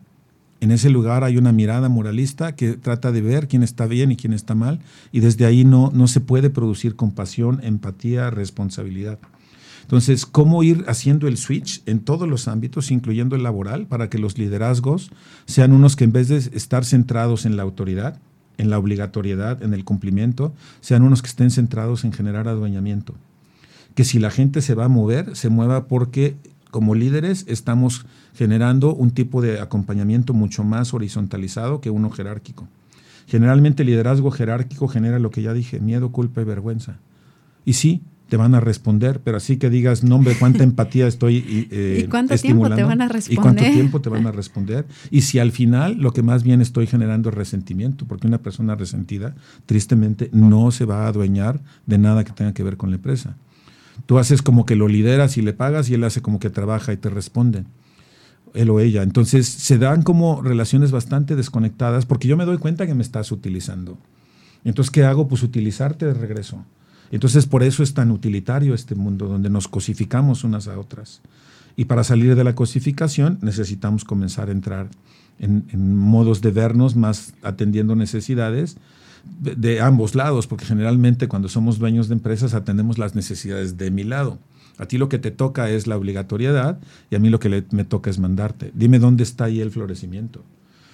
[0.60, 4.16] En ese lugar hay una mirada moralista que trata de ver quién está bien y
[4.16, 4.80] quién está mal,
[5.12, 9.18] y desde ahí no, no se puede producir compasión, empatía, responsabilidad.
[9.82, 14.18] Entonces, ¿cómo ir haciendo el switch en todos los ámbitos, incluyendo el laboral, para que
[14.18, 15.10] los liderazgos
[15.46, 18.20] sean unos que en vez de estar centrados en la autoridad,
[18.58, 23.14] en la obligatoriedad, en el cumplimiento, sean unos que estén centrados en generar adueñamiento?
[23.94, 26.36] Que si la gente se va a mover, se mueva porque
[26.70, 28.04] como líderes estamos
[28.38, 32.68] generando un tipo de acompañamiento mucho más horizontalizado que uno jerárquico.
[33.26, 36.98] Generalmente el liderazgo jerárquico genera lo que ya dije, miedo, culpa y vergüenza.
[37.64, 41.66] Y sí, te van a responder, pero así que digas, no hombre, cuánta empatía estoy
[41.72, 43.32] eh, ¿Y cuánto tiempo te van a responder?
[43.32, 44.86] ¿Y cuánto tiempo te van a responder?
[45.10, 48.76] Y si al final lo que más bien estoy generando es resentimiento, porque una persona
[48.76, 49.34] resentida,
[49.66, 53.36] tristemente, no se va a adueñar de nada que tenga que ver con la empresa.
[54.06, 56.92] Tú haces como que lo lideras y le pagas y él hace como que trabaja
[56.92, 57.64] y te responde.
[58.54, 59.02] Él o ella.
[59.02, 63.32] Entonces se dan como relaciones bastante desconectadas porque yo me doy cuenta que me estás
[63.32, 63.98] utilizando.
[64.64, 65.28] Entonces, ¿qué hago?
[65.28, 66.64] Pues utilizarte de regreso.
[67.10, 71.22] Entonces, por eso es tan utilitario este mundo donde nos cosificamos unas a otras.
[71.76, 74.88] Y para salir de la cosificación necesitamos comenzar a entrar
[75.38, 78.76] en, modos de vernos más atendiendo necesidades
[79.40, 84.04] de, ambos lados, porque generalmente cuando somos dueños de empresas atendemos las necesidades de mi
[84.04, 84.38] lado.
[84.78, 86.78] A ti lo que te toca es la obligatoriedad
[87.10, 88.70] y a mí lo que me toca es mandarte.
[88.74, 90.42] Dime dónde está ahí el florecimiento.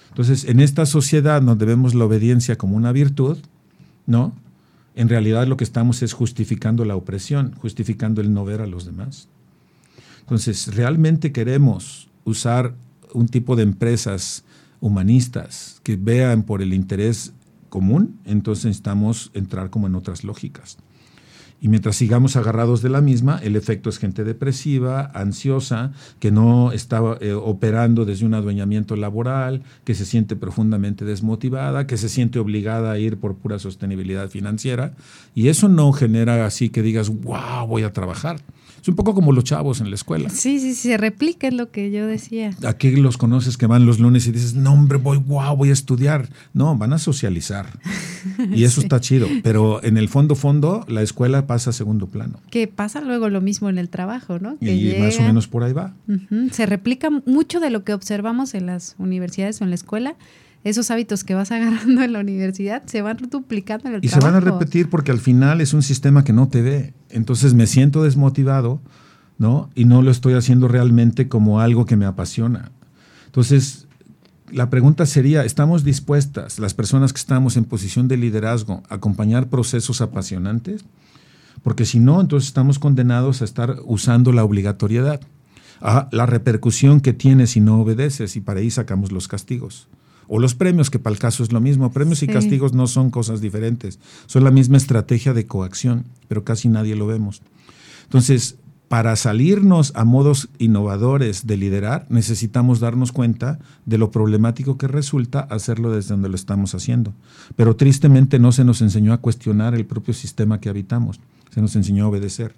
[0.09, 3.37] Entonces, en esta sociedad donde vemos la obediencia como una virtud,
[4.07, 4.33] ¿no?
[4.95, 8.85] En realidad lo que estamos es justificando la opresión, justificando el no ver a los
[8.85, 9.27] demás.
[10.21, 12.73] Entonces, realmente queremos usar
[13.13, 14.43] un tipo de empresas
[14.79, 17.33] humanistas que vean por el interés
[17.69, 20.77] común, entonces necesitamos entrar como en otras lógicas.
[21.61, 26.71] Y mientras sigamos agarrados de la misma, el efecto es gente depresiva, ansiosa, que no
[26.71, 32.39] está eh, operando desde un adueñamiento laboral, que se siente profundamente desmotivada, que se siente
[32.39, 34.93] obligada a ir por pura sostenibilidad financiera.
[35.33, 38.41] Y eso no genera así que digas, wow, voy a trabajar.
[38.85, 40.29] Es un poco como los chavos en la escuela.
[40.29, 42.51] Sí, sí, sí, se replica es lo que yo decía.
[42.67, 45.73] Aquí los conoces que van los lunes y dices, no, hombre, voy, wow, voy a
[45.73, 46.29] estudiar.
[46.53, 47.65] No, van a socializar.
[48.53, 49.27] Y eso está chido.
[49.41, 52.39] Pero en el fondo, fondo, la escuela pasa a segundo plano.
[52.51, 54.55] Que pasa luego lo mismo en el trabajo, ¿no?
[54.61, 55.95] y más o menos por ahí va.
[56.51, 60.15] Se replica mucho de lo que observamos en las universidades o en la escuela
[60.65, 64.27] esos hábitos que vas agarrando en la universidad se van duplicando en el y trabajo.
[64.27, 66.93] Se van a repetir porque al final es un sistema que no te ve.
[67.09, 68.81] Entonces me siento desmotivado,
[69.37, 69.69] ¿no?
[69.75, 72.71] Y no lo estoy haciendo realmente como algo que me apasiona.
[73.27, 73.87] Entonces,
[74.51, 79.47] la pregunta sería, ¿estamos dispuestas, las personas que estamos en posición de liderazgo, a acompañar
[79.47, 80.83] procesos apasionantes?
[81.61, 85.21] Porque si no, entonces estamos condenados a estar usando la obligatoriedad,
[85.81, 89.87] a la repercusión que tiene si no obedeces y para ahí sacamos los castigos
[90.27, 91.91] o los premios, que para el caso es lo mismo.
[91.91, 96.67] Premios y castigos no son cosas diferentes, son la misma estrategia de coacción, pero casi
[96.67, 97.41] nadie lo vemos.
[98.03, 98.57] Entonces,
[98.87, 105.39] para salirnos a modos innovadores de liderar, necesitamos darnos cuenta de lo problemático que resulta
[105.39, 107.13] hacerlo desde donde lo estamos haciendo.
[107.55, 111.75] Pero tristemente no se nos enseñó a cuestionar el propio sistema que habitamos, se nos
[111.75, 112.55] enseñó a obedecer.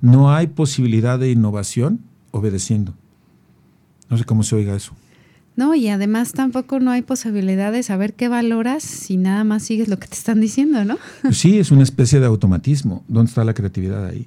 [0.00, 2.00] No hay posibilidad de innovación
[2.30, 2.94] obedeciendo.
[4.10, 4.92] No sé cómo se oiga eso.
[5.56, 9.88] No, y además tampoco no hay posibilidad de saber qué valoras si nada más sigues
[9.88, 10.98] lo que te están diciendo, ¿no?
[11.30, 13.04] Sí, es una especie de automatismo.
[13.06, 14.26] ¿Dónde está la creatividad ahí?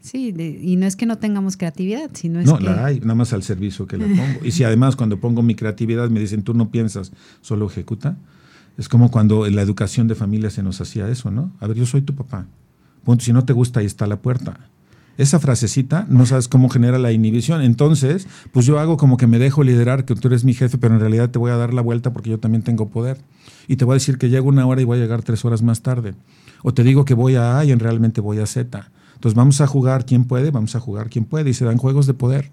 [0.00, 2.64] Sí, y no es que no tengamos creatividad, sino es no, que...
[2.64, 4.44] No, la hay, nada más al servicio que le pongo.
[4.44, 8.16] y si además cuando pongo mi creatividad me dicen, tú no piensas, solo ejecuta,
[8.76, 11.52] es como cuando en la educación de familia se nos hacía eso, ¿no?
[11.60, 12.46] A ver, yo soy tu papá.
[13.04, 14.70] Punto, si no te gusta, ahí está la puerta
[15.20, 17.60] esa frasecita no sabes cómo genera la inhibición.
[17.60, 20.94] Entonces, pues yo hago como que me dejo liderar, que tú eres mi jefe, pero
[20.94, 23.18] en realidad te voy a dar la vuelta porque yo también tengo poder.
[23.68, 25.62] Y te voy a decir que llego una hora y voy a llegar tres horas
[25.62, 26.14] más tarde.
[26.62, 28.90] O te digo que voy a A y en realmente voy a Z.
[29.14, 32.06] Entonces vamos a jugar quien puede, vamos a jugar quien puede y se dan juegos
[32.06, 32.50] de poder.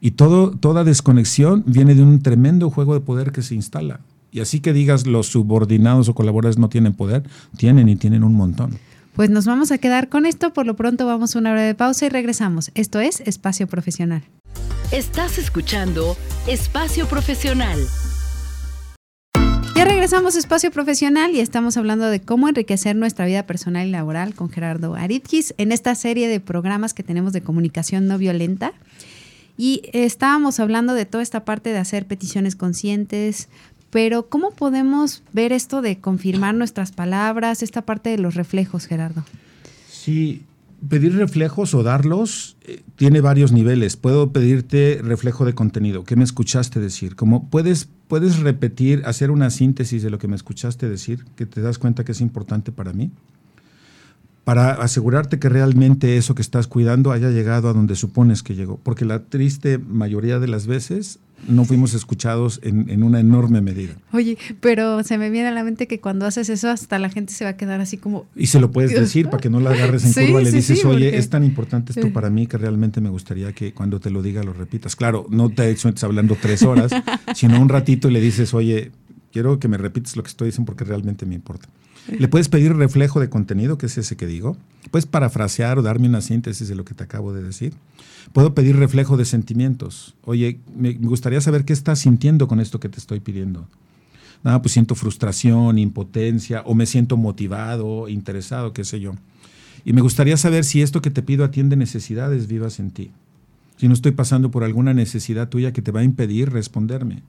[0.00, 4.00] Y todo, toda desconexión viene de un tremendo juego de poder que se instala.
[4.30, 7.24] Y así que digas los subordinados o colaboradores no tienen poder,
[7.58, 8.78] tienen y tienen un montón.
[9.14, 11.74] Pues nos vamos a quedar con esto, por lo pronto vamos a una hora de
[11.74, 12.70] pausa y regresamos.
[12.74, 14.22] Esto es Espacio Profesional.
[14.90, 17.78] Estás escuchando Espacio Profesional.
[19.74, 23.90] Ya regresamos a Espacio Profesional y estamos hablando de cómo enriquecer nuestra vida personal y
[23.90, 28.72] laboral con Gerardo Aritkis en esta serie de programas que tenemos de comunicación no violenta.
[29.58, 33.50] Y estábamos hablando de toda esta parte de hacer peticiones conscientes,
[33.92, 39.22] pero ¿cómo podemos ver esto de confirmar nuestras palabras, esta parte de los reflejos, Gerardo?
[39.86, 40.44] Sí,
[40.88, 43.98] pedir reflejos o darlos eh, tiene varios niveles.
[43.98, 47.16] Puedo pedirte reflejo de contenido, ¿qué me escuchaste decir?
[47.16, 51.60] Como puedes, puedes repetir, hacer una síntesis de lo que me escuchaste decir, que te
[51.60, 53.10] das cuenta que es importante para mí
[54.44, 58.76] para asegurarte que realmente eso que estás cuidando haya llegado a donde supones que llegó.
[58.82, 63.94] Porque la triste mayoría de las veces no fuimos escuchados en, una enorme medida.
[64.12, 67.32] Oye, pero se me viene a la mente que cuando haces eso hasta la gente
[67.32, 68.26] se va a quedar así como...
[68.36, 71.16] Y se lo puedes decir para que no la agarres en curva, le dices, oye,
[71.16, 74.42] es tan importante esto para mí que realmente me gustaría que cuando te lo diga
[74.42, 74.96] lo repitas.
[74.96, 76.92] Claro, no te sueltes hablando tres horas,
[77.34, 78.92] sino un ratito y le dices, oye,
[79.32, 81.68] quiero que me repites lo que estoy diciendo porque realmente me importa.
[82.08, 84.56] Le puedes pedir reflejo de contenido, que es ese que digo.
[84.90, 87.74] Puedes parafrasear o darme una síntesis de lo que te acabo de decir.
[88.32, 90.14] Puedo pedir reflejo de sentimientos.
[90.24, 93.68] Oye, me gustaría saber qué estás sintiendo con esto que te estoy pidiendo.
[94.42, 99.14] Nada, pues siento frustración, impotencia, o me siento motivado, interesado, qué sé yo.
[99.84, 103.10] Y me gustaría saber si esto que te pido atiende necesidades vivas en ti.
[103.76, 107.22] Si no estoy pasando por alguna necesidad tuya que te va a impedir responderme.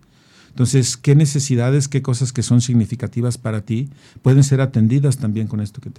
[0.54, 3.90] Entonces, ¿qué necesidades, qué cosas que son significativas para ti
[4.22, 5.90] pueden ser atendidas también con esto que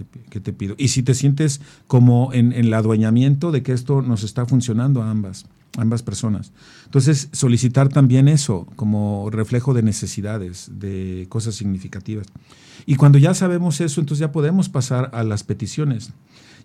[0.41, 0.77] te, pido?
[0.79, 5.11] Y si te sientes como en, el adueñamiento de que esto nos está funcionando a
[5.11, 6.53] ambas, ambas personas.
[6.85, 12.29] Entonces, solicitar también eso como reflejo de necesidades, de cosas significativas.
[12.87, 16.13] Y cuando ya sabemos eso, entonces ya podemos pasar a las peticiones.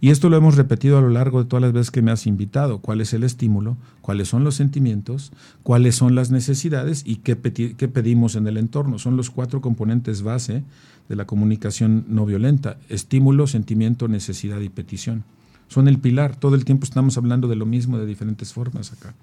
[0.01, 2.25] Y esto lo hemos repetido a lo largo de todas las veces que me has
[2.25, 2.79] invitado.
[2.79, 3.75] ¿Cuál es el estímulo?
[4.01, 5.33] ¿Cuáles son los sentimientos?
[5.61, 7.03] ¿Cuáles son las necesidades?
[7.05, 8.97] ¿Y qué, pedimos en el entorno?
[8.97, 10.63] Son los cuatro componentes base
[11.09, 12.77] de la comunicación no violenta.
[12.87, 15.25] Estímulo, sentimiento, necesidad y petición.
[15.67, 16.37] Son el pilar.
[16.37, 19.15] Todo el tiempo estamos hablando de lo mismo de diferentes formas acá.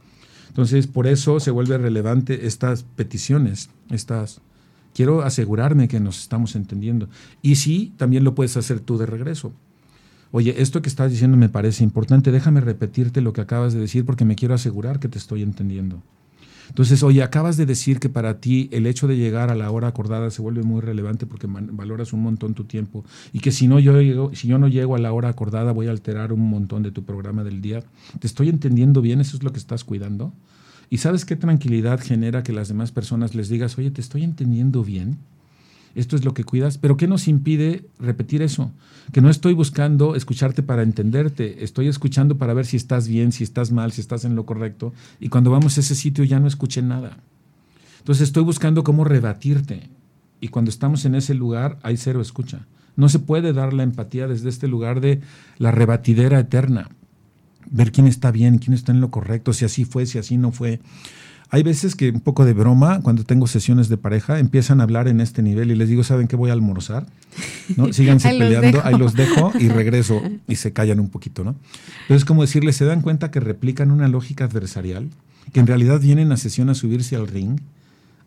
[0.49, 4.41] Entonces, por eso se vuelve relevante estas peticiones, estas...
[4.95, 7.09] Quiero asegurarme que nos estamos entendiendo.
[7.43, 9.53] Y sí, también lo puedes hacer tú de regreso
[10.33, 14.05] oye, esto que estás diciendo me parece importante, déjame repetirte lo que acabas de decir
[14.05, 16.03] porque me quiero asegurar que te estoy entendiendo.
[16.69, 19.89] Entonces, oye, acabas de decir que para ti el hecho de llegar a la hora
[19.89, 23.79] acordada se vuelve muy relevante porque valoras un montón tu tiempo y que si no
[23.79, 23.95] yo
[24.35, 27.05] si yo no llego a la hora acordada voy a alterar un montón de tu
[27.05, 27.83] programa del día.
[28.19, 29.21] ¿Te estoy entendiendo bien?
[29.21, 30.33] ¿Eso es lo que estás cuidando?
[30.91, 34.85] ¿Y sabes qué tranquilidad genera que las demás personas les digas, oye, te estoy entendiendo
[34.85, 35.19] bien?
[35.97, 38.71] Esto es lo que cuidas, pero ¿qué nos impide repetir eso?
[39.13, 43.45] Que no estoy buscando escucharte para entenderte, estoy escuchando para ver si estás bien, si
[43.45, 46.47] estás mal, si estás en lo correcto, y cuando vamos a ese sitio ya no
[46.47, 47.17] escuché nada.
[47.99, 49.89] Entonces estoy buscando cómo rebatirte,
[50.39, 52.67] y cuando estamos en ese lugar hay cero escucha.
[52.95, 55.21] No se puede dar la empatía desde este lugar de
[55.57, 56.91] la rebatidera eterna,
[57.71, 60.53] ver quién está bien, quién está en lo correcto, si así fue, si así no
[60.53, 60.81] fue.
[61.51, 65.07] Hay veces que un poco de broma, cuando tengo sesiones de pareja, empiezan a hablar
[65.07, 67.07] en este nivel y les digo, ¿saben qué voy a almorzar?
[67.77, 67.93] ¿No?
[67.93, 71.55] Síganse peleando, ahí los dejo y regreso y se callan un poquito, ¿no?
[72.09, 75.09] Pero es como decirles, se dan cuenta que replican una lógica adversarial,
[75.53, 77.61] que en realidad vienen a sesión a subirse al ring,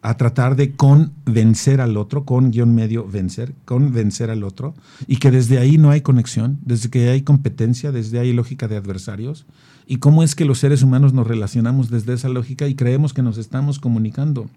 [0.01, 4.73] a tratar de convencer al otro, con guion medio vencer, convencer al otro,
[5.07, 8.77] y que desde ahí no hay conexión, desde que hay competencia, desde ahí lógica de
[8.77, 9.45] adversarios,
[9.89, 13.23] y cómo es que los seres humanos nos relacionamos desde esa lógica y creemos que
[13.23, 14.47] nos estamos comunicando.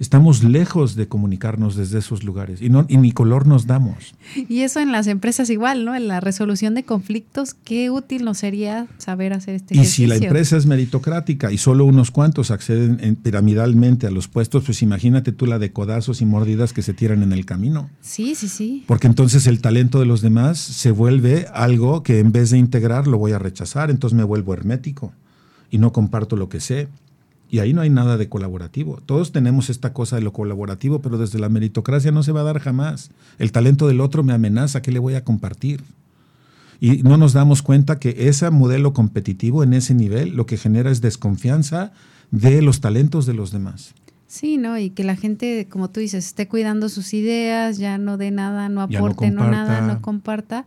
[0.00, 4.14] Estamos lejos de comunicarnos desde esos lugares y, no, y ni color nos damos.
[4.48, 5.94] Y eso en las empresas igual, ¿no?
[5.96, 10.16] En la resolución de conflictos, qué útil nos sería saber hacer este Y si la
[10.16, 15.46] empresa es meritocrática y solo unos cuantos acceden piramidalmente a los puestos, pues imagínate tú
[15.46, 17.90] la de codazos y mordidas que se tiran en el camino.
[18.00, 18.84] Sí, sí, sí.
[18.86, 23.08] Porque entonces el talento de los demás se vuelve algo que en vez de integrar
[23.08, 25.12] lo voy a rechazar, entonces me vuelvo hermético
[25.70, 26.88] y no comparto lo que sé
[27.50, 29.00] y ahí no hay nada de colaborativo.
[29.06, 32.44] Todos tenemos esta cosa de lo colaborativo, pero desde la meritocracia no se va a
[32.44, 33.10] dar jamás.
[33.38, 35.82] El talento del otro me amenaza, ¿qué le voy a compartir?
[36.80, 40.90] Y no nos damos cuenta que ese modelo competitivo en ese nivel lo que genera
[40.90, 41.92] es desconfianza
[42.30, 43.94] de los talentos de los demás.
[44.26, 44.78] Sí, ¿no?
[44.78, 48.68] Y que la gente, como tú dices, esté cuidando sus ideas, ya no dé nada,
[48.68, 50.66] no aporte, no, nada, no comparta.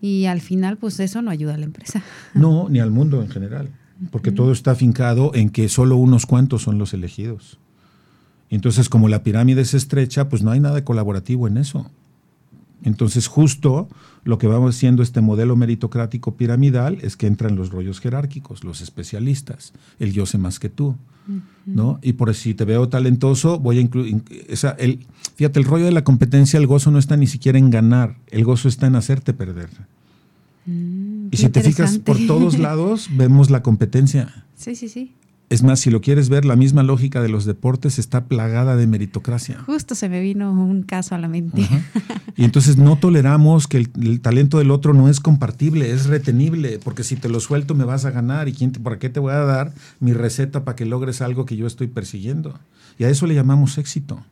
[0.00, 2.02] Y al final, pues eso no ayuda a la empresa.
[2.34, 3.70] No, ni al mundo en general,
[4.10, 7.58] porque todo está afincado en que solo unos cuantos son los elegidos.
[8.50, 11.90] Entonces, como la pirámide es estrecha, pues no hay nada colaborativo en eso.
[12.82, 13.88] Entonces, justo
[14.24, 18.80] lo que vamos haciendo este modelo meritocrático piramidal es que entran los rollos jerárquicos, los
[18.80, 20.96] especialistas, el yo sé más que tú.
[21.64, 21.98] ¿No?
[22.02, 24.22] Y por si te veo talentoso, voy a incluir.
[24.78, 28.16] El, fíjate, el rollo de la competencia, el gozo no está ni siquiera en ganar,
[28.28, 29.70] el gozo está en hacerte perder.
[30.66, 31.05] Mm,
[31.38, 34.44] y si te fijas por todos lados, vemos la competencia.
[34.56, 35.12] Sí, sí, sí.
[35.48, 38.88] Es más, si lo quieres ver, la misma lógica de los deportes está plagada de
[38.88, 39.60] meritocracia.
[39.64, 41.68] Justo se me vino un caso a la mente.
[42.38, 47.02] Y entonces no toleramos que el, talento del otro no es compartible, es retenible, porque
[47.02, 49.38] si te lo suelto me vas a ganar y quién ¿para qué te voy a
[49.38, 52.58] dar mi receta para que logres algo que yo estoy persiguiendo?
[52.98, 54.22] Y a eso le llamamos éxito.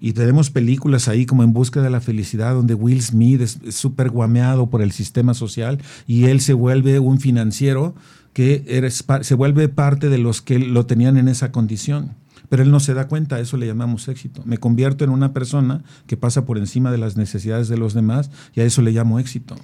[0.00, 4.10] Y tenemos películas ahí como En Busca de la Felicidad, donde Will Smith es súper
[4.10, 7.94] guameado por el sistema social y él se vuelve un financiero
[8.32, 12.14] que eres, se vuelve parte de los que lo tenían en esa condición.
[12.48, 14.42] Pero él no se da cuenta, eso le llamamos éxito.
[14.44, 18.30] Me convierto en una persona que pasa por encima de las necesidades de los demás
[18.54, 19.56] y a eso le llamo éxito.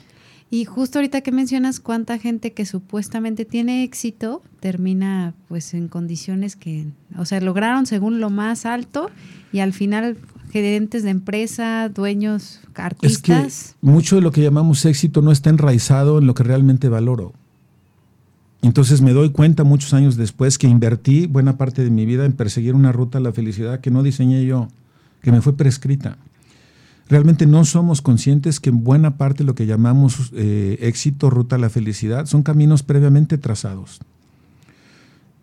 [0.51, 6.57] Y justo ahorita que mencionas cuánta gente que supuestamente tiene éxito termina pues en condiciones
[6.57, 6.86] que,
[7.18, 9.11] o sea, lograron según lo más alto
[9.53, 10.16] y al final
[10.51, 13.46] gerentes de empresa, dueños, artistas.
[13.46, 16.88] Es que mucho de lo que llamamos éxito no está enraizado en lo que realmente
[16.88, 17.34] valoro.
[18.62, 22.32] Entonces me doy cuenta muchos años después que invertí buena parte de mi vida en
[22.32, 24.68] perseguir una ruta a la felicidad que no diseñé yo,
[25.22, 26.16] que me fue prescrita.
[27.09, 31.59] Realmente no somos conscientes que en buena parte lo que llamamos eh, éxito, ruta a
[31.59, 34.00] la felicidad, son caminos previamente trazados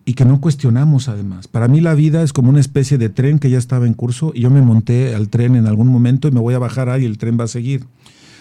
[0.05, 1.47] y que no cuestionamos además.
[1.47, 4.31] Para mí la vida es como una especie de tren que ya estaba en curso
[4.35, 7.03] y yo me monté al tren en algún momento y me voy a bajar ahí
[7.03, 7.85] y el tren va a seguir.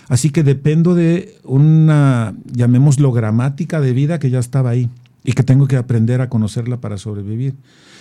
[0.08, 4.90] Así que dependo de una, llamémoslo, gramática de vida que ya estaba ahí
[5.24, 7.56] y que tengo que aprender a conocerla para sobrevivir.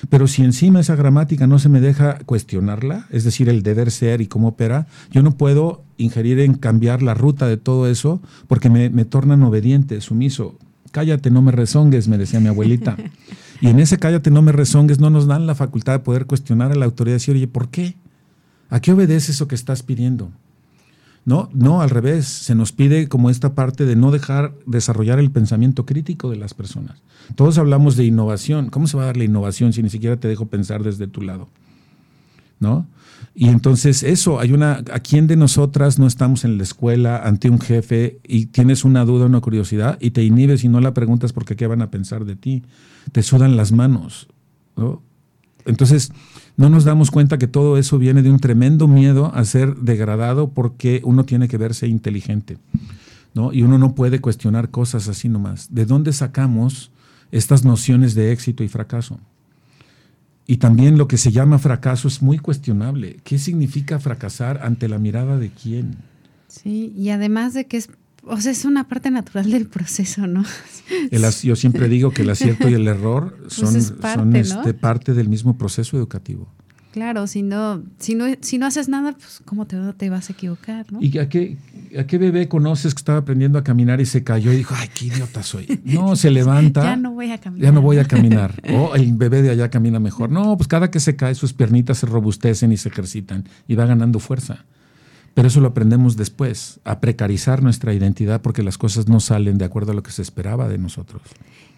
[0.09, 4.19] Pero si encima esa gramática no se me deja cuestionarla, es decir, el deber ser
[4.19, 8.69] y cómo opera, yo no puedo ingerir en cambiar la ruta de todo eso porque
[8.69, 10.59] me, me tornan obediente, sumiso.
[10.91, 12.97] Cállate, no me rezongues, me decía mi abuelita.
[13.61, 16.73] Y en ese cállate, no me rezongues, no nos dan la facultad de poder cuestionar
[16.73, 17.95] a la autoridad y decir, oye, ¿por qué?
[18.69, 20.31] ¿A qué obedece eso que estás pidiendo?
[21.25, 25.31] No, no, al revés, se nos pide como esta parte de no dejar desarrollar el
[25.31, 27.01] pensamiento crítico de las personas.
[27.35, 28.69] Todos hablamos de innovación.
[28.69, 31.21] ¿Cómo se va a dar la innovación si ni siquiera te dejo pensar desde tu
[31.21, 31.47] lado?
[32.59, 32.87] ¿No?
[33.35, 37.49] Y entonces eso, hay una, ¿a quién de nosotras no estamos en la escuela ante
[37.49, 41.33] un jefe y tienes una duda, una curiosidad y te inhibes y no la preguntas
[41.33, 42.63] porque qué van a pensar de ti?
[43.11, 44.27] Te sudan las manos,
[44.75, 45.01] ¿no?
[45.65, 46.11] Entonces,
[46.57, 50.49] no nos damos cuenta que todo eso viene de un tremendo miedo a ser degradado
[50.49, 52.57] porque uno tiene que verse inteligente,
[53.33, 53.53] ¿no?
[53.53, 55.73] Y uno no puede cuestionar cosas así nomás.
[55.73, 56.91] ¿De dónde sacamos
[57.31, 59.19] estas nociones de éxito y fracaso?
[60.45, 63.17] Y también lo que se llama fracaso es muy cuestionable.
[63.23, 65.95] ¿Qué significa fracasar ante la mirada de quién?
[66.47, 67.89] Sí, y además de que es
[68.25, 70.43] o sea, es una parte natural del proceso, ¿no?
[71.43, 75.29] yo siempre digo que el acierto y el error pues son, parte, este, parte del
[75.29, 76.47] mismo proceso educativo.
[76.93, 80.33] Claro, si no, si no, si no haces nada, pues cómo te, te vas a
[80.33, 81.01] equivocar, ¿no?
[81.01, 81.57] ¿Y a qué,
[81.97, 84.89] a qué bebé conoces que estaba aprendiendo a caminar y se cayó y dijo, ay,
[84.93, 85.81] qué idiota soy?
[85.85, 86.83] No, se levanta.
[86.83, 87.65] ya no voy a caminar.
[87.65, 88.61] Ya no voy a caminar.
[88.71, 90.29] O el bebé de allá camina mejor.
[90.29, 93.87] No, pues cada que se cae sus piernitas se robustecen y se ejercitan y va
[93.87, 94.63] ganando fuerza.
[95.33, 99.65] Pero eso lo aprendemos después, a precarizar nuestra identidad porque las cosas no salen de
[99.65, 101.21] acuerdo a lo que se esperaba de nosotros.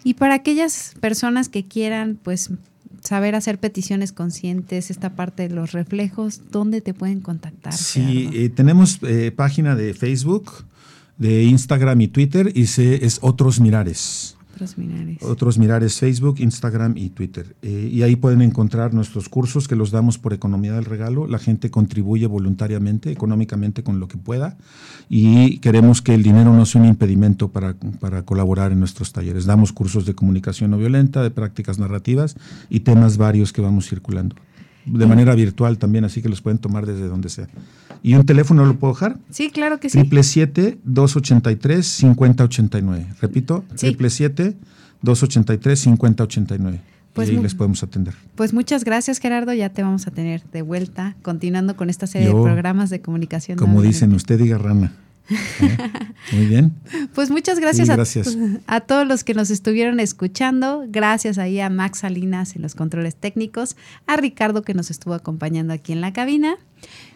[0.03, 2.51] Y para aquellas personas que quieran, pues,
[3.01, 7.73] saber hacer peticiones conscientes, esta parte de los reflejos, ¿dónde te pueden contactar?
[7.73, 10.65] Sí, eh, tenemos eh, página de Facebook,
[11.17, 14.34] de Instagram y Twitter y se, es Otros Mirares.
[14.55, 15.17] Otros Mirares.
[15.21, 17.57] Otros Mirares, Facebook, Instagram y Twitter.
[17.61, 21.27] Eh, y ahí pueden encontrar nuestros cursos que los damos por economía del regalo.
[21.27, 24.57] La gente contribuye voluntariamente, económicamente con lo que pueda.
[25.09, 29.45] Y queremos que el dinero no sea un impedimento para, para colaborar en nuestros talleres.
[29.45, 32.37] Damos cursos de comunicación no violenta, de prácticas narrativas
[32.69, 34.37] y temas varios que vamos circulando
[34.85, 37.47] de manera virtual también, así que los pueden tomar desde donde sea.
[38.03, 39.17] ¿Y un teléfono lo puedo dejar?
[39.29, 39.99] Sí, claro que sí.
[39.99, 43.15] Triple 283-5089.
[43.19, 46.79] Repito, triple 283-5089.
[47.13, 48.13] Pues y les podemos atender.
[48.35, 49.53] Pues muchas gracias, Gerardo.
[49.53, 53.57] Ya te vamos a tener de vuelta, continuando con esta serie de programas de comunicación.
[53.57, 54.91] Como dicen, usted diga rana.
[56.33, 56.73] Muy bien.
[57.13, 57.89] Pues muchas gracias,
[58.67, 60.85] A, todos los que nos estuvieron escuchando.
[60.87, 63.75] Gracias ahí a Max Salinas en los controles técnicos,
[64.07, 66.57] a Ricardo que nos estuvo acompañando aquí en la cabina.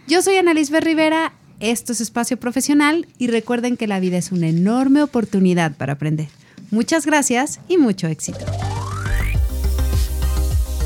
[0.09, 4.47] Yo soy Annalise Rivera Esto es Espacio Profesional y recuerden que la vida es una
[4.47, 6.29] enorme oportunidad para aprender.
[6.71, 8.43] Muchas gracias y mucho éxito.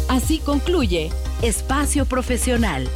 [0.10, 1.10] Así concluye
[1.42, 2.90] Espacio Profesional.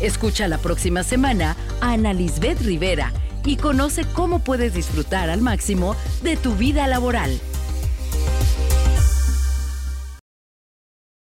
[0.00, 3.12] Escucha la próxima semana a Ana Lisbeth Rivera
[3.44, 7.40] y conoce cómo puedes disfrutar al máximo de tu vida laboral.